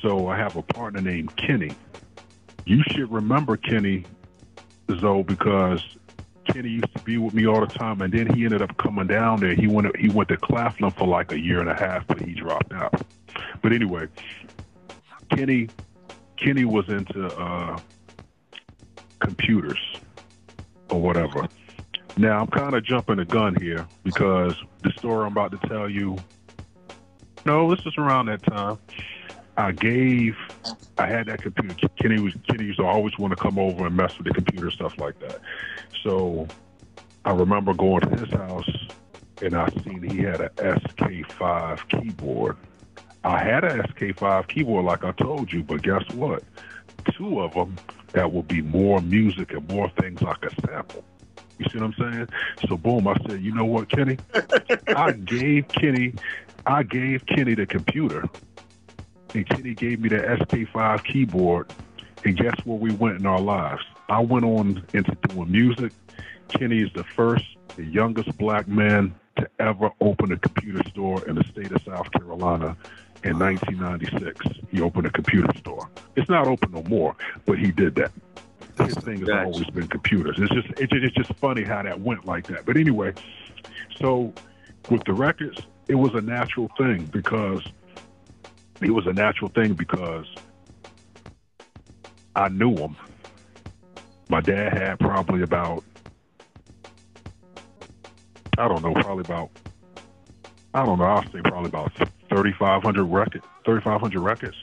So 0.00 0.28
I 0.28 0.36
have 0.36 0.54
a 0.54 0.62
partner 0.62 1.00
named 1.00 1.34
Kenny. 1.36 1.72
You 2.66 2.84
should 2.92 3.10
remember 3.10 3.56
Kenny, 3.56 4.04
Zo, 5.00 5.24
because 5.24 5.82
Kenny 6.44 6.68
used 6.68 6.94
to 6.94 7.02
be 7.02 7.18
with 7.18 7.34
me 7.34 7.48
all 7.48 7.60
the 7.60 7.66
time, 7.66 8.00
and 8.00 8.12
then 8.12 8.32
he 8.32 8.44
ended 8.44 8.62
up 8.62 8.76
coming 8.76 9.08
down 9.08 9.40
there. 9.40 9.54
He 9.54 9.66
went 9.66 9.96
he 9.96 10.08
went 10.08 10.28
to 10.28 10.36
Claflin 10.36 10.92
for 10.92 11.08
like 11.08 11.32
a 11.32 11.40
year 11.40 11.58
and 11.58 11.68
a 11.68 11.74
half, 11.74 12.06
but 12.06 12.20
he 12.20 12.32
dropped 12.34 12.72
out. 12.72 13.02
But 13.60 13.72
anyway, 13.72 14.06
Kenny 15.30 15.68
Kenny 16.36 16.64
was 16.64 16.88
into 16.88 17.26
uh, 17.26 17.76
computers 19.18 19.80
or 20.90 21.00
whatever. 21.00 21.48
Now 22.16 22.40
I'm 22.40 22.46
kind 22.46 22.74
of 22.74 22.84
jumping 22.84 23.16
the 23.16 23.24
gun 23.24 23.56
here 23.60 23.86
because 24.04 24.54
the 24.82 24.90
story 24.92 25.26
I'm 25.26 25.32
about 25.32 25.60
to 25.60 25.68
tell 25.68 25.88
you. 25.88 26.16
No, 27.44 27.74
this 27.74 27.84
is 27.84 27.98
around 27.98 28.26
that 28.26 28.42
time. 28.44 28.78
I 29.56 29.72
gave, 29.72 30.36
I 30.96 31.06
had 31.06 31.26
that 31.26 31.42
computer. 31.42 31.88
Kenny 32.00 32.20
was 32.20 32.34
Kenny 32.48 32.64
used 32.64 32.78
to 32.78 32.86
always 32.86 33.18
want 33.18 33.32
to 33.32 33.36
come 33.36 33.58
over 33.58 33.86
and 33.86 33.96
mess 33.96 34.16
with 34.16 34.26
the 34.26 34.34
computer 34.34 34.70
stuff 34.70 34.96
like 34.98 35.18
that. 35.20 35.40
So 36.02 36.48
I 37.24 37.32
remember 37.32 37.74
going 37.74 38.00
to 38.02 38.10
his 38.16 38.30
house 38.30 38.70
and 39.42 39.54
I 39.54 39.68
seen 39.84 40.02
he 40.02 40.18
had 40.18 40.40
a 40.40 40.48
SK5 40.50 41.88
keyboard. 41.88 42.56
I 43.24 43.38
had 43.42 43.64
a 43.64 43.82
SK5 43.82 44.48
keyboard, 44.48 44.84
like 44.84 45.04
I 45.04 45.12
told 45.12 45.52
you, 45.52 45.62
but 45.62 45.82
guess 45.82 46.08
what? 46.10 46.42
Two 47.12 47.40
of 47.40 47.54
them 47.54 47.76
that 48.12 48.32
will 48.32 48.42
be 48.42 48.62
more 48.62 49.00
music 49.00 49.52
and 49.52 49.68
more 49.68 49.90
things 49.90 50.22
I 50.22 50.34
could 50.34 50.54
sample. 50.66 51.04
You 51.58 51.66
see 51.70 51.78
what 51.78 51.94
I'm 51.98 52.12
saying? 52.12 52.28
So 52.68 52.76
boom, 52.76 53.06
I 53.06 53.16
said, 53.26 53.42
you 53.42 53.54
know 53.54 53.64
what, 53.64 53.88
Kenny? 53.88 54.18
I 54.88 55.12
gave 55.12 55.68
Kenny, 55.68 56.14
I 56.66 56.82
gave 56.82 57.26
Kenny 57.26 57.54
the 57.54 57.66
computer, 57.66 58.28
and 59.34 59.48
Kenny 59.48 59.74
gave 59.74 60.00
me 60.00 60.08
the 60.08 60.18
SK5 60.18 61.04
keyboard. 61.04 61.72
And 62.24 62.36
guess 62.38 62.54
where 62.64 62.78
we 62.78 62.90
went 62.92 63.18
in 63.18 63.26
our 63.26 63.40
lives? 63.40 63.82
I 64.08 64.20
went 64.20 64.46
on 64.46 64.82
into 64.94 65.14
doing 65.28 65.50
music. 65.50 65.92
Kenny 66.48 66.80
is 66.80 66.90
the 66.94 67.04
first, 67.04 67.44
the 67.76 67.84
youngest 67.84 68.36
black 68.38 68.66
man 68.66 69.14
to 69.36 69.48
ever 69.58 69.90
open 70.00 70.32
a 70.32 70.38
computer 70.38 70.82
store 70.88 71.26
in 71.28 71.34
the 71.34 71.44
state 71.44 71.70
of 71.72 71.82
South 71.82 72.10
Carolina 72.12 72.76
in 73.24 73.38
1996. 73.38 74.46
He 74.70 74.80
opened 74.80 75.06
a 75.06 75.10
computer 75.10 75.52
store. 75.58 75.88
It's 76.16 76.28
not 76.28 76.46
open 76.46 76.72
no 76.72 76.82
more, 76.84 77.16
but 77.44 77.58
he 77.58 77.70
did 77.70 77.94
that. 77.96 78.12
His 78.78 78.94
thing 78.96 79.18
has 79.20 79.28
Gotcha. 79.28 79.44
always 79.44 79.70
been 79.70 79.86
computers. 79.86 80.36
It's 80.38 80.52
just 80.52 80.68
just, 80.68 80.92
it's 80.92 81.14
just 81.14 81.32
funny 81.34 81.62
how 81.62 81.82
that 81.82 82.00
went 82.00 82.26
like 82.26 82.46
that. 82.48 82.66
But 82.66 82.76
anyway, 82.76 83.14
so 83.96 84.32
with 84.90 85.04
the 85.04 85.12
records, 85.12 85.60
it 85.88 85.94
was 85.94 86.14
a 86.14 86.20
natural 86.20 86.70
thing 86.76 87.04
because 87.06 87.62
it 88.80 88.90
was 88.90 89.06
a 89.06 89.12
natural 89.12 89.50
thing 89.50 89.74
because 89.74 90.26
I 92.34 92.48
knew 92.48 92.74
him. 92.74 92.96
My 94.28 94.40
dad 94.40 94.76
had 94.76 94.98
probably 94.98 95.42
about 95.42 95.84
I 98.58 98.68
don't 98.68 98.82
know, 98.82 98.92
probably 98.92 99.22
about 99.22 99.50
I 100.74 100.84
don't 100.84 100.98
know, 100.98 101.04
I'll 101.04 101.22
say 101.30 101.40
probably 101.44 101.68
about 101.68 101.92
thirty 102.28 102.52
five 102.52 102.82
hundred 102.82 103.04
records 103.04 103.44
thirty 103.64 103.82
five 103.82 104.00
hundred 104.00 104.20
records 104.20 104.56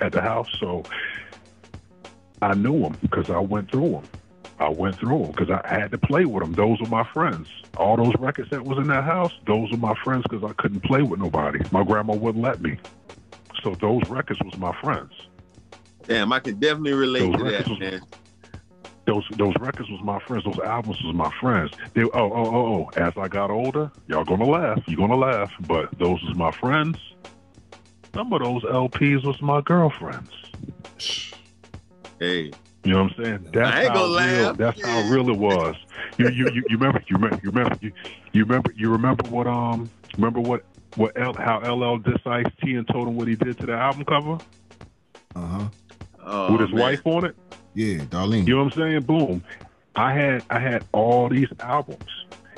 at 0.00 0.10
the 0.10 0.20
house. 0.20 0.48
So 0.58 0.82
I 2.42 2.54
knew 2.54 2.80
them 2.80 2.96
because 3.00 3.30
I 3.30 3.38
went 3.38 3.70
through 3.70 3.90
them. 3.90 4.02
I 4.58 4.68
went 4.68 4.96
through 4.96 5.20
them 5.22 5.30
because 5.30 5.48
I 5.50 5.66
had 5.66 5.92
to 5.92 5.98
play 5.98 6.24
with 6.24 6.42
them. 6.42 6.52
Those 6.52 6.80
were 6.80 6.88
my 6.88 7.04
friends. 7.04 7.48
All 7.76 7.96
those 7.96 8.12
records 8.18 8.50
that 8.50 8.64
was 8.64 8.78
in 8.78 8.88
that 8.88 9.04
house, 9.04 9.32
those 9.46 9.70
were 9.70 9.76
my 9.76 9.94
friends 10.04 10.24
because 10.28 10.44
I 10.44 10.52
couldn't 10.54 10.80
play 10.82 11.02
with 11.02 11.20
nobody. 11.20 11.60
My 11.70 11.84
grandma 11.84 12.14
wouldn't 12.14 12.42
let 12.42 12.60
me. 12.60 12.78
So 13.62 13.74
those 13.76 14.02
records 14.10 14.40
was 14.44 14.58
my 14.58 14.76
friends. 14.80 15.12
Damn, 16.02 16.32
I 16.32 16.40
can 16.40 16.58
definitely 16.58 16.94
relate 16.94 17.20
Those 17.20 17.36
to 17.38 17.50
that, 17.50 17.68
was- 17.68 17.78
man. 17.78 18.00
Those 19.04 19.26
those 19.36 19.54
records 19.58 19.90
was 19.90 20.00
my 20.04 20.20
friends. 20.20 20.44
Those 20.44 20.60
albums 20.60 21.02
was 21.02 21.12
my 21.14 21.30
friends. 21.40 21.72
They, 21.94 22.04
oh 22.04 22.10
oh 22.14 22.32
oh 22.32 22.66
oh. 22.86 22.90
As 22.96 23.12
I 23.16 23.26
got 23.26 23.50
older, 23.50 23.90
y'all 24.06 24.24
gonna 24.24 24.44
laugh. 24.44 24.80
You're 24.86 24.96
gonna 24.96 25.16
laugh. 25.16 25.50
But 25.66 25.90
those 25.98 26.22
was 26.22 26.36
my 26.36 26.52
friends. 26.52 26.98
Some 28.14 28.32
of 28.32 28.42
those 28.42 28.62
LPs 28.62 29.24
was 29.24 29.42
my 29.42 29.60
girlfriends. 29.60 30.30
Hey, 32.22 32.52
You 32.84 32.92
know 32.92 33.02
what 33.02 33.12
I'm 33.18 33.24
saying? 33.24 33.48
That's 33.52 33.74
I 33.76 33.82
ain't 33.82 33.88
how 33.88 33.94
gonna 33.94 34.32
real. 34.32 34.44
laugh. 34.44 34.56
That's 34.56 34.80
how 34.84 35.00
real 35.00 35.28
it 35.28 35.38
was. 35.38 35.74
You 36.18 36.28
you, 36.28 36.46
you, 36.54 36.64
you 36.68 36.76
remember 36.78 37.02
you 37.08 37.16
remember 37.16 37.40
you 37.42 37.50
remember 37.50 37.76
you, 37.80 37.92
you 38.32 38.44
remember 38.44 38.72
you 38.76 38.90
remember 38.90 39.28
what 39.28 39.46
um 39.48 39.90
remember 40.16 40.40
what 40.40 40.64
what 40.94 41.12
L, 41.20 41.34
how 41.34 41.58
LL 41.58 41.98
dissed 41.98 42.24
Ice 42.26 42.46
T 42.62 42.74
and 42.74 42.86
told 42.86 43.08
him 43.08 43.16
what 43.16 43.26
he 43.26 43.34
did 43.34 43.58
to 43.58 43.66
the 43.66 43.72
album 43.72 44.04
cover 44.04 44.38
Uh 45.34 45.46
huh. 45.46 45.64
oh, 46.24 46.52
with 46.52 46.60
his 46.60 46.70
man. 46.70 46.80
wife 46.80 47.06
on 47.06 47.24
it. 47.24 47.36
Yeah, 47.74 48.04
Darlene. 48.04 48.46
You 48.46 48.54
know 48.56 48.64
what 48.64 48.72
I'm 48.74 48.78
saying? 48.78 49.02
Boom. 49.02 49.42
I 49.96 50.12
had 50.14 50.44
I 50.48 50.60
had 50.60 50.84
all 50.92 51.28
these 51.28 51.48
albums, 51.60 52.08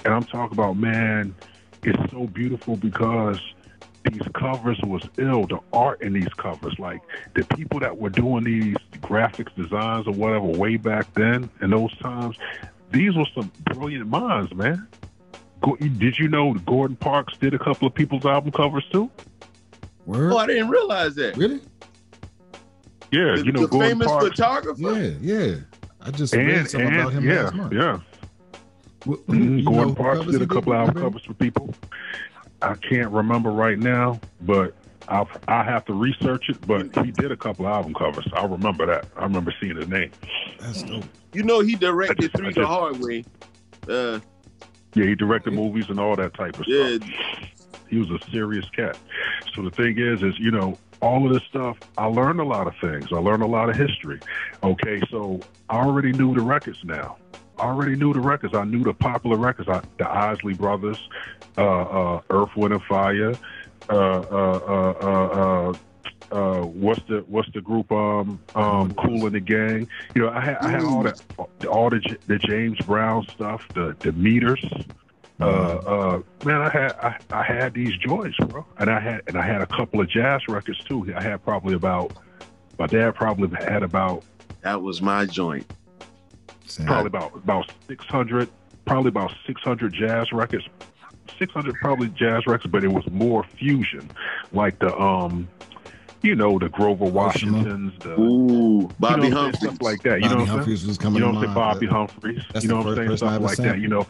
and 0.05 0.13
I'm 0.13 0.25
talking 0.25 0.53
about 0.59 0.77
man. 0.77 1.35
It's 1.85 2.13
so 2.13 2.27
beautiful 2.27 2.77
because 2.77 3.39
these 4.11 4.23
covers 4.35 4.79
was 4.85 5.03
ill. 5.19 5.47
The 5.47 5.59
art 5.73 6.03
in 6.03 6.13
these 6.13 6.33
covers, 6.37 6.79
like 6.79 7.01
the 7.35 7.45
people 7.57 7.81
that 7.81 7.99
were 7.99 8.11
doing 8.11 8.45
these 8.45 8.77
graphics 9.05 9.55
designs 9.55 10.07
or 10.07 10.13
whatever 10.15 10.47
way 10.47 10.77
back 10.77 11.13
then 11.15 11.49
in 11.61 11.71
those 11.71 11.97
times, 11.99 12.37
these 12.91 13.15
were 13.15 13.27
some 13.35 13.51
brilliant 13.73 14.09
minds, 14.09 14.53
man. 14.55 14.87
Did 15.79 16.19
you 16.19 16.29
know 16.29 16.53
Gordon 16.55 16.97
Parks 16.97 17.37
did 17.39 17.55
a 17.55 17.59
couple 17.59 17.87
of 17.89 17.95
people's 17.95 18.27
album 18.27 18.53
covers 18.53 18.85
too? 18.93 19.11
Word? 20.05 20.33
Oh, 20.33 20.37
I 20.37 20.47
didn't 20.47 20.69
realize 20.69 21.15
that. 21.15 21.37
really? 21.37 21.61
Yeah, 23.11 23.37
The, 23.37 23.43
you 23.47 23.53
know 23.53 23.63
the 23.63 23.69
Gordon 23.69 23.91
famous 23.91 24.07
Parks. 24.09 24.27
photographer. 24.29 24.81
Yeah, 25.01 25.11
yeah. 25.21 25.55
I 26.03 26.11
just 26.11 26.35
read 26.35 26.49
And, 26.51 26.69
something 26.71 26.93
about 26.95 27.13
him 27.13 27.25
yeah, 27.27 27.43
last 27.45 27.55
month. 27.55 27.73
yeah. 27.73 27.99
Wh- 29.07 29.27
who- 29.27 29.35
you 29.59 29.63
know 29.63 29.71
Gordon 29.73 29.95
Parks 29.95 30.27
did 30.27 30.43
a 30.43 30.47
couple 30.47 30.75
album 30.75 30.95
covers 31.03 31.23
for 31.25 31.35
people. 31.35 31.75
I 32.61 32.75
can't 32.75 33.11
remember 33.11 33.51
right 33.51 33.79
now, 33.79 34.21
but 34.43 34.75
I 35.09 35.25
I 35.49 35.63
have 35.65 35.85
to 35.87 35.93
research 35.95 36.49
it. 36.49 36.67
But 36.67 36.95
he 37.05 37.11
did 37.11 37.31
a 37.33 37.37
couple 37.37 37.67
album 37.67 37.95
covers. 37.95 38.27
I 38.35 38.45
remember 38.45 38.87
that. 38.87 39.07
I 39.17 39.25
remember 39.25 39.53
seeing 39.61 39.77
his 39.77 39.89
name. 39.89 40.11
That's 40.61 40.83
dope. 40.83 41.05
You 41.33 41.43
know 41.43 41.61
he 41.61 41.75
directed 41.77 42.21
just- 42.21 42.37
Three 42.37 42.47
I 42.49 42.51
the 42.51 42.55
just- 42.61 42.69
Hard 42.69 43.01
Way. 43.01 43.25
Uh, 43.89 44.21
Yeah, 44.95 45.07
he 45.07 45.15
directed 45.15 45.53
movies 45.53 45.87
and 45.89 45.99
all 45.99 46.15
that 46.17 46.35
type 46.35 46.59
of 46.59 46.67
yeah, 46.69 46.97
stuff. 46.97 47.09
He 47.89 47.99
was 47.99 48.11
a 48.11 48.19
serious 48.31 48.65
cat. 48.71 48.97
So 49.55 49.63
the 49.63 49.71
thing 49.71 49.99
is, 49.99 50.23
is 50.23 50.39
you 50.39 50.51
know, 50.51 50.79
all 51.03 51.27
of 51.27 51.33
this 51.35 51.43
stuff. 51.49 51.77
I 51.99 52.07
learned 52.07 52.41
a 52.41 52.45
lot 52.45 52.67
of 52.67 52.75
things. 52.81 53.13
I 53.13 53.17
learned 53.17 53.43
a 53.43 53.47
lot 53.47 53.69
of 53.69 53.77
history. 53.77 54.21
Okay, 54.63 55.03
so 55.11 55.41
I 55.69 55.77
already 55.85 56.13
knew 56.13 56.35
the 56.35 56.41
records 56.41 56.79
now. 56.85 57.17
I 57.59 57.65
already 57.67 57.95
knew 57.97 58.13
the 58.15 58.21
records. 58.21 58.55
I 58.55 58.65
knew 58.65 58.83
the 58.83 58.95
popular 58.95 59.37
records. 59.37 59.69
I, 59.69 59.83
the 59.99 60.09
Isley 60.09 60.55
Brothers, 60.55 60.99
uh, 61.59 61.63
uh, 61.83 62.21
Earth, 62.31 62.51
Wind 62.57 62.73
and 62.75 62.83
Fire. 62.85 63.35
Uh, 63.89 63.95
uh, 63.95 64.61
uh, 64.67 64.95
uh, 65.03 65.73
uh, 65.73 65.75
uh, 66.33 66.65
what's 66.65 67.03
the 67.09 67.25
what's 67.29 67.51
the 67.53 67.61
group? 67.61 67.93
Um, 67.93 68.41
um, 68.55 68.95
Kool 68.95 69.27
and 69.27 69.35
the 69.35 69.41
Gang. 69.41 69.89
You 70.15 70.23
know, 70.23 70.31
I 70.31 70.41
had 70.41 70.57
I 70.57 70.69
had 70.71 70.83
all 70.83 71.03
that, 71.03 71.21
all 71.69 71.91
the 71.91 72.01
J- 72.01 72.17
the 72.27 72.39
James 72.39 72.79
Brown 72.81 73.27
stuff, 73.29 73.67
the 73.75 73.97
the 74.01 74.13
meters. 74.13 74.65
Uh, 75.41 75.45
uh, 75.45 76.23
man, 76.45 76.61
I 76.63 76.71
had 76.71 76.93
I, 76.93 77.19
I 77.31 77.43
had 77.43 77.75
these 77.75 77.97
joints, 77.97 78.37
bro, 78.39 78.65
and 78.79 78.91
I 78.91 79.01
had 79.01 79.23
and 79.27 79.37
I 79.37 79.43
had 79.43 79.61
a 79.61 79.67
couple 79.67 80.01
of 80.01 80.09
jazz 80.09 80.47
records 80.49 80.83
too. 80.85 81.13
I 81.15 81.23
had 81.23 81.45
probably 81.45 81.75
about 81.75 82.13
my 82.79 82.87
dad 82.87 83.15
probably 83.15 83.49
had 83.65 83.83
about 83.83 84.25
that 84.63 84.81
was 84.81 85.03
my 85.03 85.27
joint. 85.27 85.71
Sam. 86.67 86.87
probably 86.87 87.07
about 87.09 87.35
about 87.37 87.71
six 87.87 88.05
hundred, 88.07 88.49
probably 88.87 89.09
about 89.09 89.33
six 89.47 89.61
hundred 89.61 89.93
jazz 89.93 90.33
records, 90.33 90.69
six 91.39 91.53
hundred 91.53 91.75
probably 91.77 92.09
jazz 92.09 92.47
records, 92.47 92.71
but 92.71 92.85
it 92.85 92.93
was 92.93 93.09
more 93.11 93.45
fusion, 93.45 94.11
like 94.53 94.79
the 94.79 94.97
um, 94.99 95.49
you 96.23 96.35
know, 96.35 96.59
the 96.59 96.69
Grover 96.71 97.05
Washingtons, 97.05 97.93
the 98.01 98.19
Ooh, 98.19 98.89
Bobby 98.99 99.25
you 99.27 99.31
know, 99.31 99.43
what 99.43 99.47
I'm 99.47 99.55
saying? 99.55 99.55
Humphries. 99.55 99.59
stuff 99.61 99.83
like 99.83 100.03
that. 100.03 100.23
You 100.23 100.29
Bobby 100.29 100.29
know 100.29 100.29
what 100.29 100.41
I'm 100.41 100.47
saying? 100.47 100.59
Humphries 100.59 100.87
was 100.87 100.99
coming 100.99 101.23
You 101.23 101.27
know 101.27 101.33
to 101.33 101.39
what 101.39 101.49
I'm 101.49 101.55
saying? 101.55 101.55
Bobby 101.55 101.87
Humphries. 101.87 102.45
You 102.63 102.69
know 102.69 102.77
what 102.77 102.87
I'm 102.87 102.95
saying? 102.97 103.09
person 103.09 103.17
Stuff 103.19 103.35
ever 103.35 103.45
like 103.45 103.57
that. 103.59 103.79
You 103.79 103.89
know. 103.89 104.07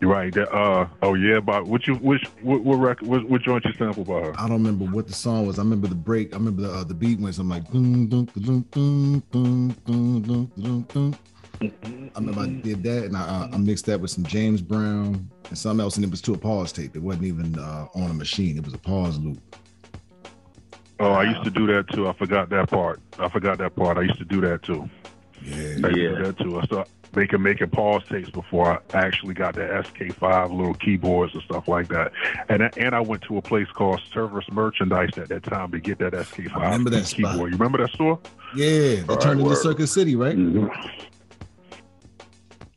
You're 0.00 0.10
right. 0.12 0.32
That, 0.32 0.54
uh, 0.54 0.86
oh 1.02 1.14
yeah, 1.14 1.40
but 1.40 1.66
which 1.66 1.88
you 1.88 1.96
which 1.96 2.24
what 2.40 2.62
what 2.62 2.76
record 2.76 3.08
what, 3.08 3.28
what 3.28 3.42
joint 3.42 3.64
you 3.64 3.72
sample 3.72 4.04
by 4.04 4.20
her? 4.20 4.34
I 4.38 4.42
don't 4.42 4.62
remember 4.62 4.84
what 4.84 5.08
the 5.08 5.12
song 5.12 5.44
was. 5.44 5.58
I 5.58 5.62
remember 5.62 5.88
the 5.88 5.96
break. 5.96 6.32
I 6.32 6.36
remember 6.36 6.62
the 6.62 6.70
uh, 6.72 6.84
the 6.84 6.94
beat 6.94 7.18
went 7.18 7.34
something 7.34 7.50
like 7.50 7.70
dun, 7.72 8.06
dun, 8.06 8.28
dun, 10.92 11.18
I 11.60 12.18
remember 12.20 12.40
I 12.42 12.46
did 12.48 12.82
that 12.84 13.04
and 13.04 13.16
I, 13.16 13.20
uh, 13.20 13.48
I 13.52 13.56
mixed 13.58 13.86
that 13.86 14.00
with 14.00 14.10
some 14.10 14.24
James 14.24 14.60
Brown 14.62 15.28
and 15.48 15.58
something 15.58 15.82
else, 15.82 15.96
and 15.96 16.04
it 16.04 16.10
was 16.10 16.20
to 16.22 16.34
a 16.34 16.38
pause 16.38 16.72
tape. 16.72 16.94
It 16.96 17.02
wasn't 17.02 17.24
even 17.24 17.58
uh, 17.58 17.86
on 17.94 18.10
a 18.10 18.14
machine. 18.14 18.56
It 18.58 18.64
was 18.64 18.74
a 18.74 18.78
pause 18.78 19.18
loop. 19.18 19.38
Oh, 21.00 21.12
I 21.12 21.24
used 21.24 21.44
to 21.44 21.50
do 21.50 21.66
that 21.68 21.88
too. 21.88 22.08
I 22.08 22.12
forgot 22.12 22.48
that 22.50 22.68
part. 22.70 23.00
I 23.18 23.28
forgot 23.28 23.58
that 23.58 23.76
part. 23.76 23.98
I 23.98 24.02
used 24.02 24.18
to 24.18 24.24
do 24.24 24.40
that 24.42 24.62
too. 24.62 24.88
Yeah, 25.44 25.54
I 25.54 25.58
used 25.58 25.82
to 25.84 25.88
Yeah. 26.00 26.08
do 26.16 26.22
that 26.24 26.38
too. 26.38 26.58
I 26.60 26.64
started 26.64 26.90
making 27.14 27.40
making 27.42 27.70
pause 27.70 28.02
tapes 28.08 28.30
before 28.30 28.72
I 28.72 28.78
actually 28.98 29.34
got 29.34 29.54
the 29.54 29.60
SK5 29.62 30.50
little 30.56 30.74
keyboards 30.74 31.34
and 31.34 31.42
stuff 31.44 31.68
like 31.68 31.88
that. 31.88 32.12
And 32.48 32.64
I, 32.64 32.70
and 32.76 32.94
I 32.96 33.00
went 33.00 33.22
to 33.22 33.38
a 33.38 33.42
place 33.42 33.68
called 33.72 34.00
Service 34.12 34.44
Merchandise 34.50 35.16
at 35.16 35.28
that 35.28 35.44
time 35.44 35.70
to 35.70 35.78
get 35.80 35.98
that 36.00 36.12
SK5 36.14 36.56
I 36.56 36.64
remember 36.64 36.90
that 36.90 37.06
keyboard. 37.06 37.34
spot. 37.34 37.46
You 37.46 37.56
remember 37.56 37.78
that 37.78 37.90
store? 37.90 38.18
yeah. 38.56 38.66
They 38.66 39.00
All 39.08 39.16
turned 39.16 39.24
right, 39.24 39.32
into 39.34 39.44
word. 39.44 39.58
Circuit 39.58 39.86
City, 39.86 40.16
right? 40.16 40.36
Mhm. 40.36 40.68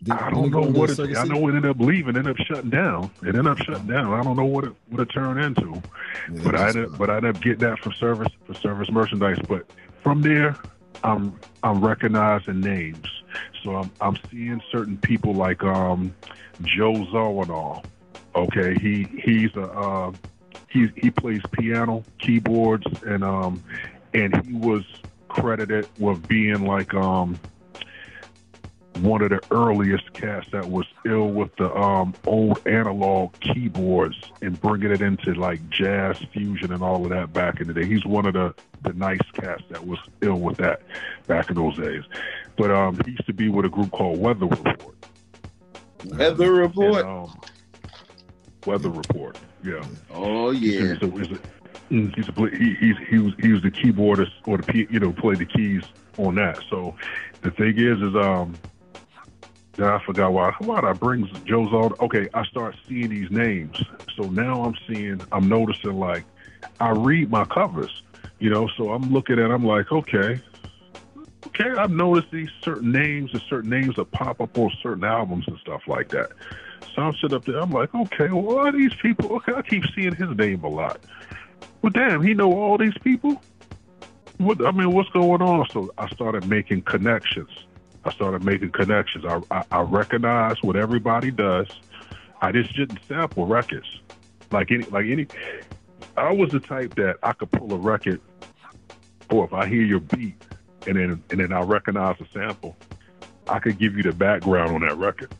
Did- 0.03 0.13
I 0.15 0.29
don't 0.31 0.49
know 0.49 0.61
what 0.61 0.89
it, 0.89 0.99
I 0.99 1.23
know 1.25 1.47
it 1.47 1.55
ended 1.55 1.65
up 1.69 1.79
leaving, 1.79 2.17
ended 2.17 2.39
up 2.39 2.45
shutting 2.47 2.69
down. 2.71 3.11
It 3.21 3.27
ended 3.29 3.47
up 3.47 3.59
shutting 3.59 3.85
down. 3.87 4.13
I 4.13 4.23
don't 4.23 4.35
know 4.35 4.45
what 4.45 4.63
it 4.63 4.73
what 4.89 5.01
it 5.01 5.05
turned 5.13 5.39
into. 5.39 5.81
Yeah, 6.31 6.41
but 6.43 6.55
I 6.55 6.69
ended, 6.69 6.97
but 6.97 7.09
I 7.11 7.17
ended 7.17 7.35
up 7.35 7.41
getting 7.41 7.59
that 7.59 7.79
from 7.79 7.93
service 7.93 8.29
for 8.45 8.53
service 8.55 8.89
merchandise. 8.91 9.37
But 9.47 9.65
from 10.01 10.21
there, 10.23 10.55
I'm 11.03 11.39
I'm 11.63 11.83
recognizing 11.85 12.61
names. 12.61 13.05
So 13.63 13.75
I'm 13.75 13.91
I'm 14.01 14.17
seeing 14.31 14.61
certain 14.71 14.97
people 14.97 15.33
like 15.35 15.63
um 15.63 16.13
Joe 16.63 16.93
Zawinul. 16.93 17.83
Okay, 18.35 18.75
he 18.81 19.03
he's 19.23 19.55
a 19.55 19.63
uh, 19.65 20.11
he 20.67 20.89
he 20.95 21.11
plays 21.11 21.41
piano, 21.51 22.03
keyboards, 22.17 22.87
and 23.05 23.23
um 23.23 23.63
and 24.15 24.35
he 24.47 24.53
was 24.53 24.83
credited 25.29 25.87
with 25.99 26.27
being 26.27 26.65
like 26.65 26.93
um 26.95 27.39
one 29.01 29.21
of 29.21 29.29
the 29.29 29.41
earliest 29.51 30.13
cats 30.13 30.47
that 30.51 30.65
was 30.65 30.85
ill 31.05 31.27
with 31.27 31.55
the 31.57 31.73
um, 31.75 32.13
old 32.25 32.65
analog 32.67 33.33
keyboards 33.39 34.19
and 34.41 34.59
bringing 34.61 34.91
it 34.91 35.01
into 35.01 35.33
like 35.33 35.67
jazz 35.69 36.17
fusion 36.33 36.71
and 36.71 36.83
all 36.83 37.03
of 37.03 37.09
that 37.09 37.33
back 37.33 37.61
in 37.61 37.67
the 37.67 37.73
day. 37.73 37.85
He's 37.85 38.05
one 38.05 38.25
of 38.25 38.33
the 38.33 38.53
the 38.83 38.93
nice 38.93 39.19
cats 39.33 39.63
that 39.69 39.85
was 39.85 39.99
ill 40.21 40.39
with 40.39 40.57
that 40.57 40.81
back 41.27 41.49
in 41.49 41.55
those 41.55 41.77
days. 41.77 42.03
But 42.57 42.71
um, 42.71 42.99
he 43.05 43.11
used 43.11 43.27
to 43.27 43.33
be 43.33 43.49
with 43.49 43.65
a 43.65 43.69
group 43.69 43.91
called 43.91 44.19
Weather 44.19 44.47
Report. 44.47 44.95
Weather 46.05 46.51
report. 46.51 47.05
And, 47.05 47.07
um, 47.07 47.41
Weather 48.65 48.89
Report. 48.89 49.37
Yeah. 49.63 49.83
oh 50.11 50.51
yeah. 50.51 50.93
He's 50.93 51.01
a, 51.03 51.11
he's 51.11 51.31
a, 51.31 51.39
he's 51.89 52.27
a, 52.27 52.49
he, 52.57 52.75
he's, 52.79 52.95
he 53.07 53.19
was 53.19 53.33
he 53.39 53.53
was 53.53 53.61
the 53.61 53.71
keyboardist 53.71 54.31
or 54.45 54.57
the 54.57 54.87
you 54.89 54.99
know 54.99 55.11
played 55.11 55.37
the 55.37 55.45
keys 55.45 55.83
on 56.17 56.35
that. 56.35 56.59
So 56.69 56.95
the 57.41 57.51
thing 57.51 57.77
is 57.77 58.01
is 58.01 58.15
um 58.15 58.55
now 59.77 59.95
I 59.95 60.03
forgot 60.03 60.33
why 60.33 60.53
why 60.59 60.81
I 60.81 60.93
bring 60.93 61.29
Joe's 61.45 61.71
on. 61.71 61.93
Okay, 62.01 62.27
I 62.33 62.43
start 62.45 62.75
seeing 62.87 63.09
these 63.09 63.31
names. 63.31 63.81
So 64.15 64.23
now 64.29 64.63
I'm 64.63 64.75
seeing 64.87 65.21
I'm 65.31 65.47
noticing 65.47 65.97
like 65.97 66.25
I 66.79 66.91
read 66.91 67.29
my 67.29 67.45
covers, 67.45 68.03
you 68.39 68.49
know. 68.49 68.67
So 68.77 68.91
I'm 68.91 69.11
looking 69.13 69.39
at 69.39 69.51
I'm 69.51 69.65
like 69.65 69.91
okay. 69.91 70.39
Okay, 71.47 71.69
I've 71.71 71.91
noticed 71.91 72.31
these 72.31 72.49
certain 72.63 72.91
names 72.91 73.31
and 73.33 73.41
certain 73.49 73.69
names 73.69 73.95
that 73.95 74.11
pop 74.11 74.41
up 74.41 74.57
on 74.57 74.71
certain 74.81 75.03
albums 75.03 75.45
and 75.47 75.57
stuff 75.59 75.81
like 75.87 76.09
that. 76.09 76.31
So 76.95 77.01
I'm 77.01 77.13
sitting 77.15 77.35
up 77.35 77.45
there. 77.45 77.59
I'm 77.59 77.71
like, 77.71 77.93
okay, 77.93 78.29
well, 78.29 78.59
are 78.59 78.71
these 78.71 78.93
people? 79.01 79.35
Okay, 79.37 79.53
I 79.53 79.61
keep 79.61 79.83
seeing 79.95 80.15
his 80.15 80.29
name 80.37 80.63
a 80.63 80.69
lot. 80.69 80.99
Well, 81.81 81.91
damn, 81.91 82.21
he 82.21 82.33
know 82.33 82.53
all 82.53 82.77
these 82.77 82.97
people. 83.03 83.41
What 84.37 84.63
I 84.65 84.71
mean, 84.71 84.91
what's 84.93 85.09
going 85.09 85.41
on? 85.41 85.67
So 85.69 85.91
I 85.97 86.07
started 86.09 86.47
making 86.47 86.83
connections. 86.83 87.49
I 88.03 88.11
started 88.11 88.43
making 88.43 88.71
connections. 88.71 89.25
I 89.25 89.41
I, 89.51 89.63
I 89.71 89.81
recognize 89.81 90.61
what 90.63 90.75
everybody 90.75 91.31
does. 91.31 91.67
I 92.41 92.51
just 92.51 92.75
didn't 92.75 92.99
sample 93.07 93.45
records 93.45 94.01
like 94.51 94.71
any 94.71 94.83
like 94.85 95.05
any. 95.05 95.27
I 96.17 96.31
was 96.31 96.51
the 96.51 96.59
type 96.59 96.95
that 96.95 97.17
I 97.23 97.33
could 97.33 97.51
pull 97.51 97.73
a 97.73 97.77
record, 97.77 98.19
or 99.29 99.45
if 99.45 99.53
I 99.53 99.67
hear 99.67 99.83
your 99.83 99.99
beat, 99.99 100.41
and 100.87 100.97
then 100.97 101.23
and 101.29 101.39
then 101.39 101.53
I 101.53 101.61
recognize 101.61 102.17
the 102.17 102.27
sample, 102.33 102.75
I 103.47 103.59
could 103.59 103.77
give 103.77 103.95
you 103.95 104.03
the 104.03 104.13
background 104.13 104.75
on 104.75 104.81
that 104.81 104.97
record 104.97 105.33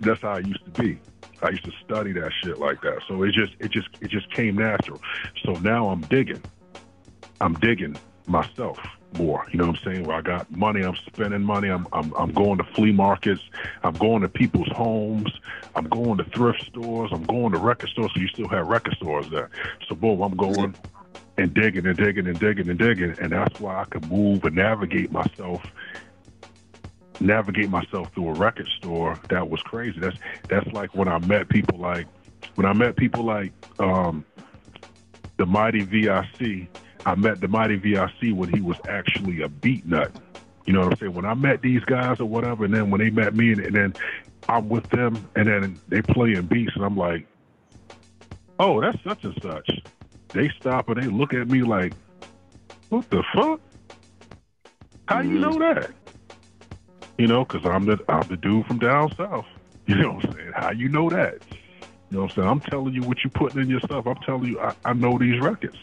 that's 0.00 0.22
how 0.22 0.32
I 0.32 0.38
used 0.38 0.64
to 0.64 0.82
be. 0.82 0.98
I 1.42 1.50
used 1.50 1.64
to 1.64 1.72
study 1.84 2.12
that 2.12 2.30
shit 2.42 2.58
like 2.58 2.80
that. 2.82 3.00
So 3.08 3.22
it 3.22 3.32
just 3.32 3.52
it 3.58 3.70
just 3.70 3.88
it 4.00 4.10
just 4.10 4.30
came 4.32 4.56
natural. 4.56 5.00
So 5.44 5.52
now 5.54 5.88
I'm 5.88 6.00
digging. 6.02 6.42
I'm 7.40 7.54
digging 7.54 7.96
myself 8.26 8.78
more. 9.18 9.46
You 9.50 9.58
know 9.58 9.66
what 9.66 9.78
I'm 9.78 9.84
saying? 9.84 10.04
Where 10.04 10.16
I 10.16 10.20
got 10.20 10.50
money, 10.50 10.82
I'm 10.82 10.96
spending 11.06 11.42
money. 11.42 11.68
I'm 11.68 11.86
I'm 11.92 12.12
I'm 12.14 12.32
going 12.32 12.58
to 12.58 12.64
flea 12.64 12.92
markets. 12.92 13.42
I'm 13.82 13.94
going 13.94 14.22
to 14.22 14.28
people's 14.28 14.68
homes. 14.68 15.32
I'm 15.74 15.88
going 15.88 16.18
to 16.18 16.24
thrift 16.24 16.62
stores. 16.62 17.10
I'm 17.12 17.24
going 17.24 17.52
to 17.52 17.58
record 17.58 17.90
stores. 17.90 18.12
So 18.14 18.20
you 18.20 18.28
still 18.28 18.48
have 18.48 18.66
record 18.66 18.96
stores 18.96 19.28
there. 19.30 19.50
So 19.88 19.94
boom, 19.94 20.20
I'm 20.22 20.36
going 20.36 20.74
and 21.36 21.52
digging 21.52 21.86
and 21.86 21.96
digging 21.96 22.26
and 22.26 22.38
digging 22.38 22.68
and 22.68 22.78
digging, 22.78 23.16
and 23.20 23.32
that's 23.32 23.58
why 23.60 23.80
I 23.80 23.84
could 23.84 24.08
move 24.10 24.44
and 24.44 24.54
navigate 24.54 25.10
myself 25.10 25.62
navigate 27.20 27.70
myself 27.70 28.12
through 28.12 28.28
a 28.28 28.32
record 28.32 28.68
store 28.76 29.18
that 29.28 29.48
was 29.48 29.62
crazy. 29.62 29.98
That's 29.98 30.16
that's 30.48 30.66
like 30.72 30.94
when 30.94 31.08
I 31.08 31.18
met 31.18 31.48
people 31.48 31.78
like 31.78 32.06
when 32.54 32.66
I 32.66 32.72
met 32.72 32.96
people 32.96 33.24
like 33.24 33.52
um, 33.78 34.24
the 35.36 35.46
Mighty 35.46 35.82
VIC. 35.82 36.68
I 37.06 37.14
met 37.14 37.40
the 37.40 37.48
Mighty 37.48 37.76
VIC 37.76 38.34
when 38.34 38.48
he 38.48 38.60
was 38.60 38.76
actually 38.88 39.42
a 39.42 39.48
beat 39.48 39.86
nut. 39.86 40.10
You 40.64 40.72
know 40.72 40.80
what 40.80 40.92
I'm 40.92 40.98
saying? 40.98 41.14
When 41.14 41.26
I 41.26 41.34
met 41.34 41.60
these 41.60 41.84
guys 41.84 42.20
or 42.20 42.24
whatever, 42.26 42.64
and 42.64 42.72
then 42.72 42.90
when 42.90 43.00
they 43.00 43.10
met 43.10 43.34
me, 43.34 43.52
and, 43.52 43.60
and 43.60 43.74
then 43.74 43.94
I'm 44.48 44.68
with 44.68 44.88
them, 44.90 45.28
and 45.36 45.46
then 45.46 45.78
they 45.88 46.00
playing 46.00 46.46
beats, 46.46 46.74
and 46.74 46.84
I'm 46.84 46.96
like, 46.96 47.26
oh, 48.58 48.80
that's 48.80 49.02
such 49.04 49.24
and 49.24 49.38
such. 49.42 49.70
They 50.28 50.48
stop 50.60 50.88
and 50.88 51.02
they 51.02 51.06
look 51.06 51.34
at 51.34 51.48
me 51.48 51.62
like, 51.62 51.92
what 52.88 53.08
the 53.10 53.22
fuck? 53.34 53.60
How 55.06 55.20
you 55.20 55.38
know 55.38 55.52
mm. 55.52 55.74
that? 55.74 55.90
You 57.18 57.26
know, 57.28 57.44
because 57.44 57.64
I'm 57.64 57.84
the 57.84 58.02
I'm 58.08 58.26
the 58.28 58.36
dude 58.36 58.66
from 58.66 58.78
down 58.78 59.14
south. 59.16 59.46
You 59.86 59.96
know 59.96 60.12
what 60.12 60.24
I'm 60.24 60.32
saying? 60.32 60.52
How 60.54 60.70
you 60.70 60.88
know 60.88 61.10
that? 61.10 61.42
You 61.50 62.16
know 62.16 62.22
what 62.22 62.30
I'm 62.30 62.36
saying? 62.36 62.48
I'm 62.48 62.60
telling 62.60 62.94
you 62.94 63.02
what 63.02 63.22
you 63.22 63.28
putting 63.28 63.60
in 63.60 63.68
your 63.68 63.80
stuff. 63.80 64.06
I'm 64.06 64.16
telling 64.24 64.46
you, 64.46 64.58
I, 64.58 64.74
I 64.82 64.94
know 64.94 65.18
these 65.18 65.38
records. 65.42 65.76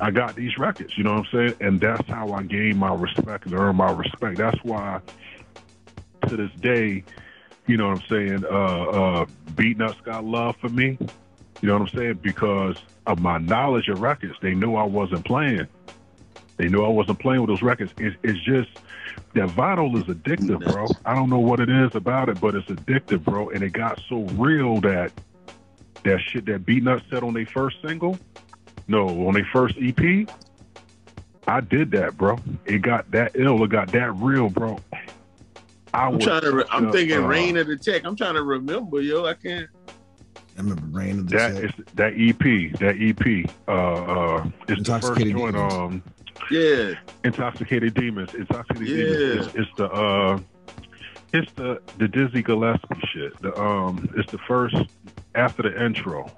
I 0.00 0.10
got 0.10 0.36
these 0.36 0.58
records. 0.58 0.96
You 0.96 1.04
know 1.04 1.14
what 1.14 1.26
I'm 1.26 1.32
saying? 1.32 1.54
And 1.60 1.80
that's 1.80 2.06
how 2.08 2.32
I 2.32 2.42
gain 2.42 2.76
my 2.76 2.94
respect 2.94 3.46
and 3.46 3.54
earn 3.54 3.76
my 3.76 3.92
respect. 3.92 4.38
That's 4.38 4.62
why, 4.62 5.00
to 6.28 6.36
this 6.36 6.52
day, 6.60 7.04
you 7.66 7.76
know 7.76 7.88
what 7.88 8.02
I'm 8.02 8.08
saying? 8.08 8.44
Uh, 8.44 8.48
uh, 8.48 9.26
Beatnuts 9.52 10.02
got 10.02 10.24
love 10.24 10.56
for 10.56 10.68
me. 10.68 10.98
You 11.60 11.68
know 11.68 11.78
what 11.78 11.92
I'm 11.92 11.98
saying? 11.98 12.14
Because 12.22 12.76
of 13.06 13.20
my 13.20 13.38
knowledge 13.38 13.88
of 13.88 14.00
records, 14.00 14.34
they 14.40 14.54
knew 14.54 14.74
I 14.76 14.84
wasn't 14.84 15.24
playing. 15.24 15.66
They 16.56 16.68
knew 16.68 16.84
I 16.84 16.88
wasn't 16.88 17.18
playing 17.18 17.40
with 17.40 17.48
those 17.48 17.62
records. 17.62 17.92
It, 17.98 18.16
it's 18.22 18.40
just 18.40 18.70
that 19.34 19.48
vinyl 19.50 19.96
is 19.96 20.04
addictive, 20.04 20.72
bro. 20.72 20.86
I 21.04 21.14
don't 21.14 21.30
know 21.30 21.38
what 21.38 21.60
it 21.60 21.70
is 21.70 21.94
about 21.94 22.28
it, 22.28 22.40
but 22.40 22.54
it's 22.54 22.66
addictive, 22.68 23.24
bro. 23.24 23.50
And 23.50 23.62
it 23.62 23.70
got 23.70 24.00
so 24.08 24.22
real 24.34 24.80
that 24.80 25.12
that 26.04 26.20
shit 26.20 26.46
that 26.46 26.64
Beatnuts 26.64 27.08
said 27.10 27.22
on 27.22 27.34
their 27.34 27.46
first 27.46 27.76
single, 27.82 28.18
no, 28.90 29.26
on 29.28 29.34
their 29.34 29.46
first 29.52 29.76
EP, 29.80 30.28
I 31.46 31.60
did 31.60 31.90
that, 31.92 32.16
bro. 32.16 32.38
It 32.66 32.78
got 32.82 33.10
that 33.12 33.32
ill. 33.34 33.62
It 33.64 33.70
got 33.70 33.90
that 33.92 34.12
real, 34.16 34.50
bro. 34.50 34.78
I 35.94 36.06
I'm 36.06 36.16
was 36.16 36.24
trying 36.24 36.42
to. 36.42 36.52
Re- 36.52 36.64
I'm 36.70 36.90
thinking 36.92 37.18
uh, 37.18 37.26
Reign 37.26 37.56
of 37.56 37.66
the 37.68 37.76
Tec. 37.76 38.04
I'm 38.04 38.16
trying 38.16 38.34
to 38.34 38.42
remember, 38.42 39.00
yo. 39.00 39.24
I 39.26 39.34
can't. 39.34 39.68
I 39.88 40.62
remember 40.62 40.82
Reign 40.90 41.20
of 41.20 41.28
the 41.28 41.36
That 41.36 41.54
Tech. 41.54 41.64
is 41.64 41.70
that 41.94 42.12
EP. 42.16 42.78
That 42.80 42.96
EP. 43.00 43.50
Uh, 43.66 43.72
uh, 43.72 44.50
it's 44.68 44.86
the 44.88 44.98
first 45.00 45.20
joint. 45.20 45.56
Um, 45.56 46.02
Yeah. 46.50 46.94
Intoxicated 47.24 47.94
Demons. 47.94 48.34
Intoxicated 48.34 48.88
Yeah. 48.88 49.04
Demons. 49.04 49.46
It's, 49.46 49.54
it's 49.56 49.70
the 49.76 49.90
uh, 49.90 50.38
it's 51.32 51.52
the 51.52 51.80
the 51.98 52.08
Dizzy 52.08 52.42
Gillespie 52.42 53.00
shit. 53.12 53.40
The 53.40 53.56
um, 53.60 54.12
it's 54.16 54.30
the 54.30 54.38
first 54.38 54.76
after 55.34 55.62
the 55.62 55.84
intro. 55.84 56.30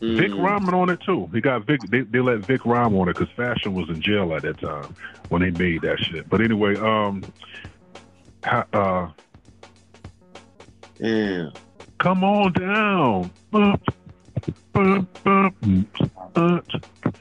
Vic 0.00 0.30
Mhm. 0.30 0.72
on 0.72 0.88
it 0.90 1.00
too. 1.02 1.28
He 1.32 1.40
got 1.40 1.66
Vic. 1.66 1.80
They, 1.90 2.00
they 2.00 2.20
let 2.20 2.38
Vic 2.38 2.64
rhyme 2.64 2.94
on 2.96 3.08
it 3.08 3.16
because 3.16 3.32
Fashion 3.36 3.74
was 3.74 3.88
in 3.90 4.00
jail 4.00 4.34
at 4.34 4.42
that 4.42 4.58
time 4.58 4.94
when 5.28 5.42
they 5.42 5.50
made 5.50 5.82
that 5.82 5.98
shit. 5.98 6.28
But 6.28 6.40
anyway, 6.40 6.76
um, 6.76 7.22
ha- 8.44 8.64
uh, 8.72 9.08
Yeah. 10.98 11.50
come 11.98 12.24
on 12.24 12.52
down. 12.52 13.30
Uh, 13.52 13.76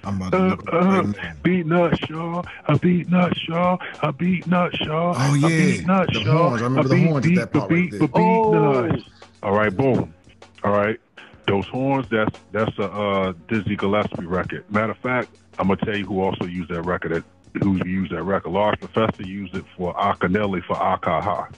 I'm 0.03 0.21
about 0.21 0.31
to 0.31 0.37
uh, 0.37 0.47
look 0.49 0.61
it 0.61 0.67
up 0.69 0.73
uh, 0.73 0.77
right 0.79 1.05
now. 1.07 1.33
beat 1.43 1.65
nut 1.65 1.99
shaw, 2.07 2.41
a 2.67 2.77
beat 2.77 3.09
nut 3.09 3.33
shaw, 3.37 3.77
a 4.01 4.13
beat 4.13 4.47
nut 4.47 4.75
shaw. 4.77 5.13
Oh, 5.17 5.33
a 5.33 5.37
yeah. 5.37 5.47
beat 5.47 5.85
nut 5.87 6.09
The 6.13 6.19
shaw, 6.21 6.47
horns. 6.49 6.61
I 6.61 6.65
remember 6.65 6.79
a 6.79 6.83
the 6.89 6.95
beat, 6.95 7.07
horns 7.09 7.25
at 7.27 7.35
that 7.35 7.51
part 7.53 7.71
a 7.71 7.75
right 7.75 7.91
there. 7.91 7.99
beat 7.99 8.09
Oh. 8.13 8.81
nuts. 8.87 9.03
All 9.43 9.53
right, 9.53 9.75
boom. 9.75 10.13
All 10.63 10.71
right, 10.71 10.99
those 11.49 11.67
horns. 11.67 12.07
That's 12.09 12.37
that's 12.51 12.77
a 12.79 12.83
uh, 12.91 13.33
Dizzy 13.47 13.75
Gillespie 13.75 14.25
record. 14.25 14.63
Matter 14.71 14.91
of 14.91 14.97
fact, 14.99 15.37
I'm 15.57 15.67
gonna 15.67 15.79
tell 15.85 15.95
you 15.97 16.05
who 16.05 16.21
also 16.21 16.45
used 16.45 16.69
that 16.69 16.83
record. 16.83 17.11
At, 17.11 17.23
who 17.63 17.77
used 17.85 18.11
that 18.11 18.23
record? 18.23 18.51
Large 18.51 18.79
Professor 18.79 19.23
used 19.23 19.55
it 19.55 19.65
for 19.75 19.93
Akinyele 19.95 20.63
for 20.65 20.75
Akaha. 20.75 21.51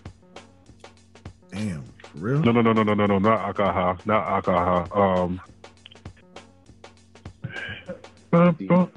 Damn, 1.52 1.84
for 1.84 2.18
real? 2.18 2.40
No, 2.42 2.52
no, 2.52 2.62
no, 2.62 2.72
no, 2.74 2.84
no, 2.84 2.94
no, 2.94 3.06
no, 3.06 3.20
not 3.20 3.56
Akaha, 3.56 4.06
not 4.06 4.44
Akaha. 4.44 4.98
Um. 4.98 5.42
I 8.34 8.54
forgot 8.54 8.90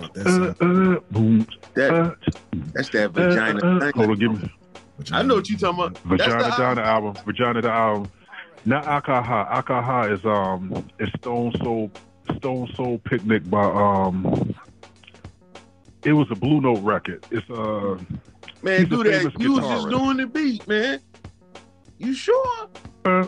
what 0.00 0.14
that 0.14 0.56
sound. 0.58 1.10
boom, 1.10 1.46
That 1.74 2.16
that's 2.72 2.88
that 2.90 3.10
vagina. 3.10 3.58
uh, 3.58 3.80
thing. 3.80 3.92
Hold 3.96 4.10
on, 4.10 4.18
give 4.18 4.40
me 4.40 4.50
Which 4.96 5.12
I 5.12 5.22
know 5.22 5.34
what 5.36 5.48
you 5.48 5.56
talking 5.58 5.80
about. 5.82 5.94
That's 5.94 6.32
Vagina 6.32 6.44
the 6.44 6.56
Down 6.56 6.76
the 6.76 6.82
album. 6.84 7.14
Vagina 7.26 7.60
the 7.62 7.70
album. 7.70 8.10
Not 8.64 8.84
Akaha. 8.84 9.50
Akaha 9.50 10.12
is 10.12 10.24
um 10.24 10.88
is 10.98 11.08
Stone 11.18 11.52
Soul 11.62 11.90
Stone 12.36 12.72
Soul 12.74 12.98
Picnic 12.98 13.48
by 13.48 13.64
um 13.64 14.54
it 16.04 16.12
was 16.12 16.30
a 16.30 16.34
Blue 16.34 16.60
Note 16.60 16.80
record. 16.82 17.24
It's 17.30 17.48
uh 17.50 17.98
Man, 18.62 18.88
do 18.88 19.02
that. 19.04 19.32
You 19.38 19.52
was 19.54 19.64
just 19.66 19.88
doing 19.88 20.18
the 20.18 20.26
beat, 20.26 20.66
man. 20.68 21.00
You 21.98 22.14
sure? 22.14 22.68
uh, 23.04 23.26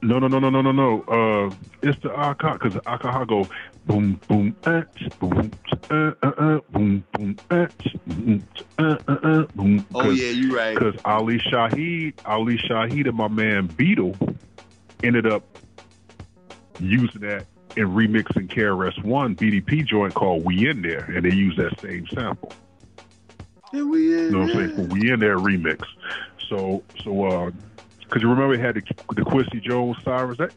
no 0.00 0.18
no 0.18 0.28
no 0.28 0.38
no 0.38 0.48
no 0.48 0.62
no 0.62 0.72
no 0.72 1.02
uh 1.02 1.54
it's 1.82 2.00
the 2.02 2.08
Akaha 2.08 2.54
because 2.54 2.74
Akaha 2.82 3.26
go 3.26 3.46
boom 3.88 4.20
boom 4.28 4.54
uh, 4.66 4.82
boom 5.18 5.50
uh, 5.90 5.94
uh, 6.22 6.26
uh, 6.26 6.60
boom 6.70 7.02
boom 7.14 7.38
uh, 7.50 7.66
boom 8.06 8.46
uh, 8.78 8.96
uh, 9.08 9.12
uh, 9.22 9.46
boom 9.54 9.86
Oh 9.94 10.10
yeah, 10.10 10.30
you 10.30 10.54
right. 10.54 10.78
Because 10.78 10.94
Ali 11.04 11.38
Shaheed, 11.38 12.14
Ali 12.24 12.58
Shaheed 12.58 13.08
and 13.08 13.16
my 13.16 13.28
man 13.28 13.66
Beetle 13.66 14.14
ended 15.02 15.26
up 15.26 15.42
using 16.78 17.22
that 17.22 17.46
and 17.76 17.88
remixing 17.88 18.52
KRS 18.54 19.02
One 19.04 19.34
BDP 19.34 19.86
joint 19.86 20.14
called 20.14 20.44
We 20.44 20.68
In 20.68 20.82
There, 20.82 21.04
and 21.04 21.24
they 21.24 21.30
used 21.34 21.58
that 21.58 21.74
same 21.82 22.06
sample. 22.14 22.54
Here 23.72 23.86
we 23.86 24.02
You 24.10 24.30
know 24.30 24.40
what 24.40 24.50
I'm 24.50 24.56
saying? 24.56 24.76
For 24.76 24.82
We 24.92 25.10
In 25.10 25.20
There 25.20 25.38
remix. 25.38 25.80
So 26.50 26.82
so 27.04 27.24
uh, 27.24 27.50
cause 28.10 28.20
you 28.20 28.28
remember 28.28 28.54
he 28.54 28.60
had 28.60 28.74
the 28.74 28.82
the 29.14 29.22
Quincy 29.22 29.60
Jones 29.60 29.96
sirens 30.04 30.36
that. 30.38 30.50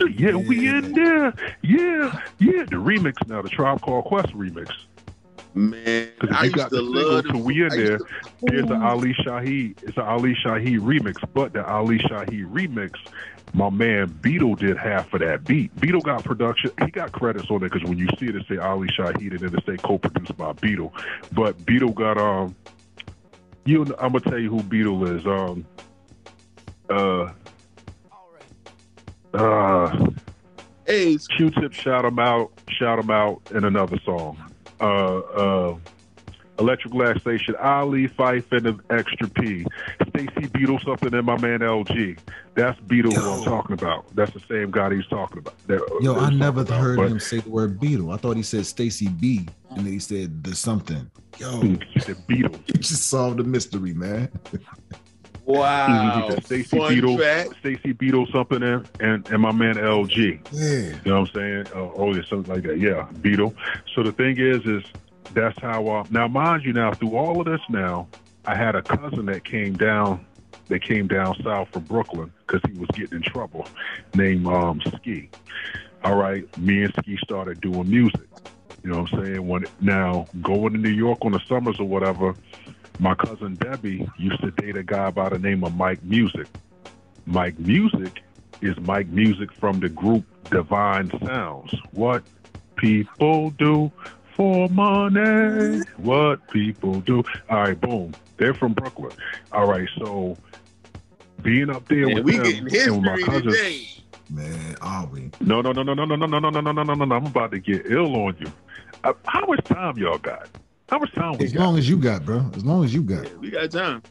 Yeah, 0.00 0.34
we 0.34 0.68
in 0.68 0.92
there. 0.92 1.34
Yeah, 1.62 2.20
yeah. 2.38 2.64
The 2.64 2.76
remix 2.76 3.26
now, 3.28 3.42
the 3.42 3.48
Tribe 3.48 3.80
Called 3.80 4.04
Quest 4.04 4.28
remix. 4.34 4.70
Man, 5.54 6.10
Because 6.20 6.30
if 6.30 6.36
I 6.36 6.40
you 6.44 6.50
used 6.50 6.56
got 6.56 6.68
to 6.70 6.76
the 6.76 6.82
love 6.82 7.24
to 7.28 7.38
We 7.38 7.62
In 7.62 7.68
There, 7.70 7.98
to- 7.98 8.04
there's 8.42 8.64
an 8.66 8.82
Ali 8.82 9.14
Shaheed. 9.14 9.76
It's 9.82 9.96
an 9.96 10.02
Ali 10.02 10.34
Shaheed 10.44 10.80
remix, 10.80 11.16
but 11.32 11.54
the 11.54 11.66
Ali 11.66 11.98
Shaheed 11.98 12.44
remix, 12.52 12.92
my 13.54 13.70
man 13.70 14.14
Beetle 14.20 14.56
did 14.56 14.76
half 14.76 15.12
of 15.14 15.20
that 15.20 15.46
beat. 15.46 15.74
Beetle 15.80 16.02
got 16.02 16.24
production. 16.24 16.72
He 16.84 16.90
got 16.90 17.12
credits 17.12 17.50
on 17.50 17.56
it 17.64 17.72
because 17.72 17.84
when 17.84 17.96
you 17.96 18.06
see 18.20 18.26
it, 18.26 18.36
it 18.36 18.44
say 18.48 18.58
Ali 18.58 18.88
Shaheed 18.88 19.30
and 19.30 19.40
then 19.40 19.54
it 19.54 19.64
say 19.64 19.78
co-produced 19.78 20.36
by 20.36 20.52
Beetle. 20.52 20.92
But 21.32 21.64
Beetle 21.64 21.92
got 21.92 22.18
um, 22.18 22.54
you. 23.64 23.82
I'm 23.98 24.12
gonna 24.12 24.20
tell 24.20 24.38
you 24.38 24.50
who 24.50 24.62
Beetle 24.62 25.06
is. 25.16 25.26
Um, 25.26 25.64
uh, 26.90 27.32
uh, 29.36 30.06
Hey, 30.86 31.14
it's- 31.14 31.26
Q-Tip 31.26 31.72
shout 31.72 32.04
him 32.04 32.18
out, 32.18 32.50
shout 32.68 32.98
him 32.98 33.10
out 33.10 33.42
in 33.52 33.64
another 33.64 33.98
song. 34.04 34.36
Uh, 34.80 35.18
uh, 35.18 35.76
Electric 36.58 36.92
Glass 36.92 37.20
Station, 37.20 37.54
Ali 37.60 38.08
Phife 38.08 38.50
and 38.52 38.64
the 38.66 38.78
Extra 38.88 39.28
P, 39.28 39.66
Stacy 40.08 40.46
Beetle 40.54 40.78
something 40.86 41.12
and 41.12 41.26
my 41.26 41.38
man 41.40 41.58
LG. 41.60 42.18
That's 42.54 42.78
Beetle 42.80 43.12
who 43.12 43.30
I'm 43.30 43.44
talking 43.44 43.74
about. 43.74 44.06
That's 44.16 44.32
the 44.32 44.40
same 44.40 44.70
guy 44.70 44.94
he's 44.94 45.06
talking 45.08 45.38
about. 45.38 45.54
That, 45.66 45.80
Yo, 46.00 46.14
I 46.14 46.30
never 46.30 46.60
talking 46.64 46.74
about. 46.74 46.80
heard 46.80 46.96
But 46.96 47.10
him 47.10 47.20
say 47.20 47.40
the 47.40 47.50
word 47.50 47.78
Beetle. 47.78 48.10
I 48.12 48.16
thought 48.16 48.36
he 48.36 48.42
said 48.42 48.64
Stacy 48.64 49.08
B, 49.08 49.46
and 49.70 49.78
then 49.84 49.92
he 49.92 49.98
said 49.98 50.42
the 50.44 50.54
something. 50.54 51.10
Yo, 51.38 51.60
He 51.92 52.00
said 52.00 52.16
Beetle. 52.26 52.58
you 52.68 52.74
just 52.74 53.08
solved 53.08 53.38
the 53.38 53.44
mystery, 53.44 53.92
man. 53.92 54.30
wow. 55.46 56.28
Stacy 56.44 56.78
Beetle. 56.78 57.18
Stacy 57.60 57.92
Beetle 57.92 58.26
something 58.32 58.62
and, 58.62 58.88
and 59.00 59.28
and 59.30 59.42
my 59.42 59.52
man 59.52 59.74
LG. 59.76 60.40
Yeah. 60.52 60.98
You 61.04 61.10
know 61.10 61.20
what 61.20 61.28
I'm 61.28 61.34
saying? 61.34 61.66
Uh, 61.74 61.90
oh, 61.96 62.14
yeah, 62.14 62.22
something 62.28 62.52
like 62.52 62.64
that. 62.64 62.78
Yeah, 62.78 63.08
Beetle. 63.20 63.54
So 63.94 64.02
the 64.02 64.12
thing 64.12 64.38
is, 64.38 64.64
is 64.66 64.84
that's 65.32 65.58
how. 65.60 65.86
Uh, 65.86 66.04
now, 66.10 66.28
mind 66.28 66.64
you, 66.64 66.72
now 66.72 66.92
through 66.92 67.16
all 67.16 67.40
of 67.40 67.46
this, 67.46 67.60
now 67.68 68.08
I 68.44 68.54
had 68.54 68.74
a 68.74 68.82
cousin 68.82 69.26
that 69.26 69.44
came 69.44 69.74
down, 69.76 70.24
that 70.68 70.82
came 70.82 71.06
down 71.06 71.36
south 71.42 71.68
from 71.72 71.84
Brooklyn 71.84 72.32
because 72.46 72.60
he 72.70 72.78
was 72.78 72.88
getting 72.92 73.18
in 73.18 73.22
trouble, 73.22 73.66
named 74.14 74.46
um, 74.46 74.80
Ski. 74.96 75.30
All 76.04 76.16
right, 76.16 76.44
me 76.58 76.82
and 76.84 76.94
Ski 77.00 77.18
started 77.22 77.60
doing 77.60 77.88
music. 77.90 78.20
You 78.84 78.92
know 78.92 79.00
what 79.00 79.12
I'm 79.14 79.24
saying? 79.24 79.48
When 79.48 79.66
now 79.80 80.28
going 80.42 80.72
to 80.74 80.78
New 80.78 80.90
York 80.90 81.18
on 81.22 81.32
the 81.32 81.40
summers 81.48 81.80
or 81.80 81.88
whatever, 81.88 82.36
my 82.98 83.14
cousin 83.14 83.54
Debbie 83.56 84.08
used 84.18 84.40
to 84.42 84.50
date 84.52 84.76
a 84.76 84.82
guy 84.82 85.10
by 85.10 85.28
the 85.28 85.38
name 85.38 85.64
of 85.64 85.76
Mike 85.76 86.02
Music. 86.02 86.46
Mike 87.26 87.58
Music 87.58 88.22
is 88.60 88.78
Mike 88.80 89.08
Music 89.08 89.52
from 89.52 89.80
the 89.80 89.88
group 89.88 90.24
Divine 90.50 91.10
Sounds. 91.24 91.74
What 91.92 92.22
people 92.76 93.50
do 93.50 93.90
for 94.34 94.68
money. 94.68 95.80
What 95.96 96.46
people 96.50 97.00
do. 97.00 97.22
All 97.50 97.58
right, 97.58 97.80
boom. 97.80 98.14
They're 98.36 98.54
from 98.54 98.72
Brooklyn. 98.74 99.12
All 99.52 99.66
right, 99.66 99.88
so 99.98 100.36
being 101.42 101.70
up 101.70 101.86
there 101.88 102.06
Man, 102.06 102.16
with 102.16 102.24
we 102.24 102.36
them 102.36 102.44
getting 102.66 102.92
and 102.92 102.96
with 102.96 103.04
my 103.04 103.16
history 103.16 103.24
cousins. 103.24 103.56
today. 103.56 103.88
Man, 104.30 104.76
are 104.80 105.06
we? 105.06 105.30
No, 105.40 105.60
no, 105.60 105.72
no, 105.72 105.82
no, 105.82 105.94
no, 105.94 106.04
no, 106.04 106.16
no, 106.16 106.26
no, 106.26 106.38
no, 106.38 106.50
no, 106.50 106.60
no, 106.60 106.72
no, 106.72 106.82
no, 106.82 106.94
no, 106.94 107.04
no. 107.04 107.14
I'm 107.14 107.26
about 107.26 107.52
to 107.52 107.58
get 107.60 107.86
ill 107.86 108.14
on 108.16 108.36
you. 108.40 108.50
Uh, 109.04 109.12
how 109.26 109.46
much 109.46 109.64
time 109.64 109.96
y'all 109.98 110.18
got? 110.18 110.48
How 110.88 110.98
much 110.98 111.12
time 111.14 111.36
we 111.38 111.46
As 111.46 111.52
got? 111.52 111.62
long 111.64 111.78
as 111.78 111.88
you 111.88 111.96
got, 111.98 112.24
bro. 112.24 112.48
As 112.54 112.64
long 112.64 112.84
as 112.84 112.94
you 112.94 113.02
got. 113.02 113.24
Yeah, 113.24 113.34
we 113.38 113.50
got 113.50 113.70
time. 113.70 114.02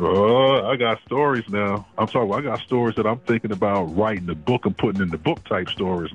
Uh, 0.00 0.66
I 0.68 0.76
got 0.76 1.00
stories 1.02 1.44
now. 1.48 1.86
I'm 1.98 2.06
talking. 2.06 2.32
I 2.32 2.40
got 2.40 2.60
stories 2.60 2.94
that 2.96 3.06
I'm 3.06 3.18
thinking 3.20 3.50
about 3.52 3.84
writing 3.96 4.26
the 4.26 4.34
book 4.34 4.64
and 4.64 4.76
putting 4.76 5.02
in 5.02 5.08
the 5.10 5.18
book 5.18 5.42
type 5.44 5.68
stories. 5.68 6.12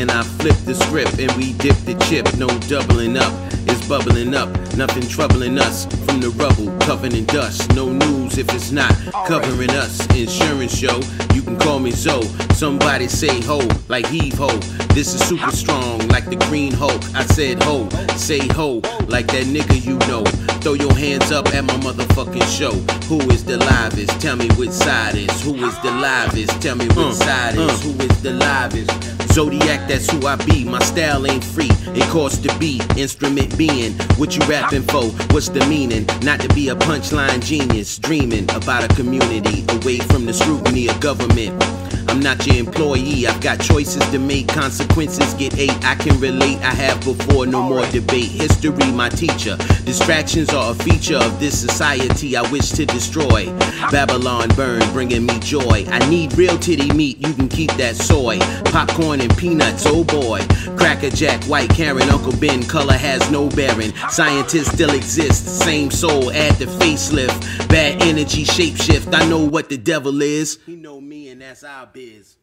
And 0.00 0.10
I 0.10 0.22
flip 0.22 0.56
the 0.64 0.74
script 0.74 1.18
and 1.18 1.30
we 1.32 1.52
dip 1.52 1.76
the 1.84 1.92
chip, 2.08 2.24
no 2.38 2.48
doubling 2.70 3.18
up. 3.18 3.34
It's 3.68 3.86
bubbling 3.86 4.34
up, 4.34 4.48
nothing 4.74 5.06
troubling 5.06 5.58
us 5.58 5.84
from 6.06 6.20
the 6.20 6.30
rubble, 6.30 6.74
covered 6.78 7.12
in 7.12 7.26
dust. 7.26 7.74
No 7.74 7.92
news 7.92 8.38
if 8.38 8.48
it's 8.54 8.70
not 8.70 8.90
covering 9.26 9.68
us. 9.72 10.06
Insurance 10.16 10.74
show, 10.74 11.00
you 11.34 11.42
can 11.42 11.58
call 11.58 11.80
me 11.80 11.90
Zoe. 11.90 12.24
Somebody 12.54 13.08
say 13.08 13.42
ho, 13.42 13.60
like 13.88 14.06
heave 14.06 14.38
ho. 14.38 14.48
This 14.94 15.12
is 15.12 15.20
super 15.28 15.50
strong, 15.50 16.08
like 16.08 16.30
the 16.30 16.36
Green 16.48 16.72
Hulk. 16.72 17.02
I 17.14 17.26
said 17.26 17.62
ho, 17.62 17.86
say 18.16 18.48
ho, 18.48 18.76
like 19.06 19.26
that 19.26 19.44
nigga 19.52 19.84
you 19.84 19.98
know. 20.08 20.24
Throw 20.62 20.72
your 20.72 20.94
hands 20.94 21.30
up 21.30 21.48
at 21.48 21.64
my 21.64 21.74
motherfucking 21.74 22.48
show. 22.48 22.72
Who 23.08 23.20
is 23.30 23.44
the 23.44 23.58
livest? 23.58 24.18
Tell 24.18 24.36
me 24.36 24.48
which 24.56 24.70
side 24.70 25.16
is. 25.16 25.42
Who 25.42 25.54
is 25.56 25.78
the 25.80 25.90
livest? 25.90 26.62
Tell 26.62 26.76
me 26.76 26.86
which 26.86 26.96
uh, 26.96 27.12
side 27.12 27.56
is. 27.56 27.68
Uh. 27.68 27.76
Who 27.84 28.02
is 28.02 28.22
the 28.22 28.32
livest? 28.32 29.09
Zodiac, 29.32 29.88
that's 29.88 30.10
who 30.10 30.26
I 30.26 30.36
be. 30.36 30.64
My 30.64 30.80
style 30.80 31.26
ain't 31.26 31.44
free. 31.44 31.70
It 31.94 32.08
costs 32.10 32.38
to 32.38 32.58
be. 32.58 32.80
Instrument 32.96 33.56
being. 33.56 33.92
What 34.18 34.36
you 34.36 34.42
rapping 34.46 34.82
for? 34.82 35.04
What's 35.32 35.48
the 35.48 35.64
meaning? 35.66 36.06
Not 36.22 36.40
to 36.40 36.48
be 36.48 36.68
a 36.68 36.74
punchline 36.74 37.40
genius. 37.40 37.98
Dreaming 37.98 38.50
about 38.50 38.84
a 38.84 38.94
community 38.94 39.64
away 39.68 39.98
from 39.98 40.26
the 40.26 40.32
scrutiny 40.34 40.88
of 40.88 41.00
government. 41.00 41.79
I'm 42.10 42.18
not 42.18 42.44
your 42.44 42.56
employee. 42.56 43.24
I've 43.28 43.40
got 43.40 43.60
choices 43.60 44.04
to 44.10 44.18
make. 44.18 44.48
Consequences 44.48 45.32
get 45.34 45.56
eight. 45.56 45.84
I 45.84 45.94
can 45.94 46.18
relate. 46.18 46.58
I 46.58 46.74
have 46.74 46.98
before. 47.04 47.46
No 47.46 47.62
more 47.62 47.86
debate. 47.86 48.30
History, 48.30 48.90
my 48.90 49.08
teacher. 49.08 49.56
Distractions 49.84 50.52
are 50.52 50.72
a 50.72 50.74
feature 50.74 51.16
of 51.16 51.38
this 51.38 51.58
society 51.58 52.36
I 52.36 52.42
wish 52.50 52.70
to 52.70 52.84
destroy. 52.84 53.46
Babylon 53.92 54.48
burn, 54.56 54.82
bringing 54.92 55.24
me 55.24 55.38
joy. 55.38 55.86
I 55.88 56.00
need 56.10 56.36
real 56.36 56.58
titty 56.58 56.92
meat. 56.92 57.24
You 57.24 57.32
can 57.32 57.48
keep 57.48 57.70
that 57.74 57.94
soy. 57.94 58.40
Popcorn 58.72 59.20
and 59.20 59.36
peanuts. 59.36 59.84
Oh 59.86 60.02
boy. 60.02 60.40
Cracker 60.76 61.10
Jack, 61.10 61.44
White 61.44 61.70
Karen, 61.70 62.08
Uncle 62.10 62.36
Ben. 62.40 62.64
Color 62.64 62.94
has 62.94 63.30
no 63.30 63.48
bearing. 63.50 63.94
Scientists 64.08 64.72
still 64.72 64.90
exist. 64.90 65.60
Same 65.60 65.92
soul. 65.92 66.32
Add 66.32 66.56
the 66.56 66.66
facelift. 66.66 67.68
Bad 67.68 68.02
energy 68.02 68.44
shapeshift. 68.44 69.14
I 69.14 69.28
know 69.28 69.44
what 69.44 69.68
the 69.68 69.76
devil 69.76 70.22
is. 70.22 70.58
He 70.66 70.74
know 70.74 71.00
me, 71.00 71.09
that's 71.40 71.64
our 71.64 71.86
biz. 71.86 72.36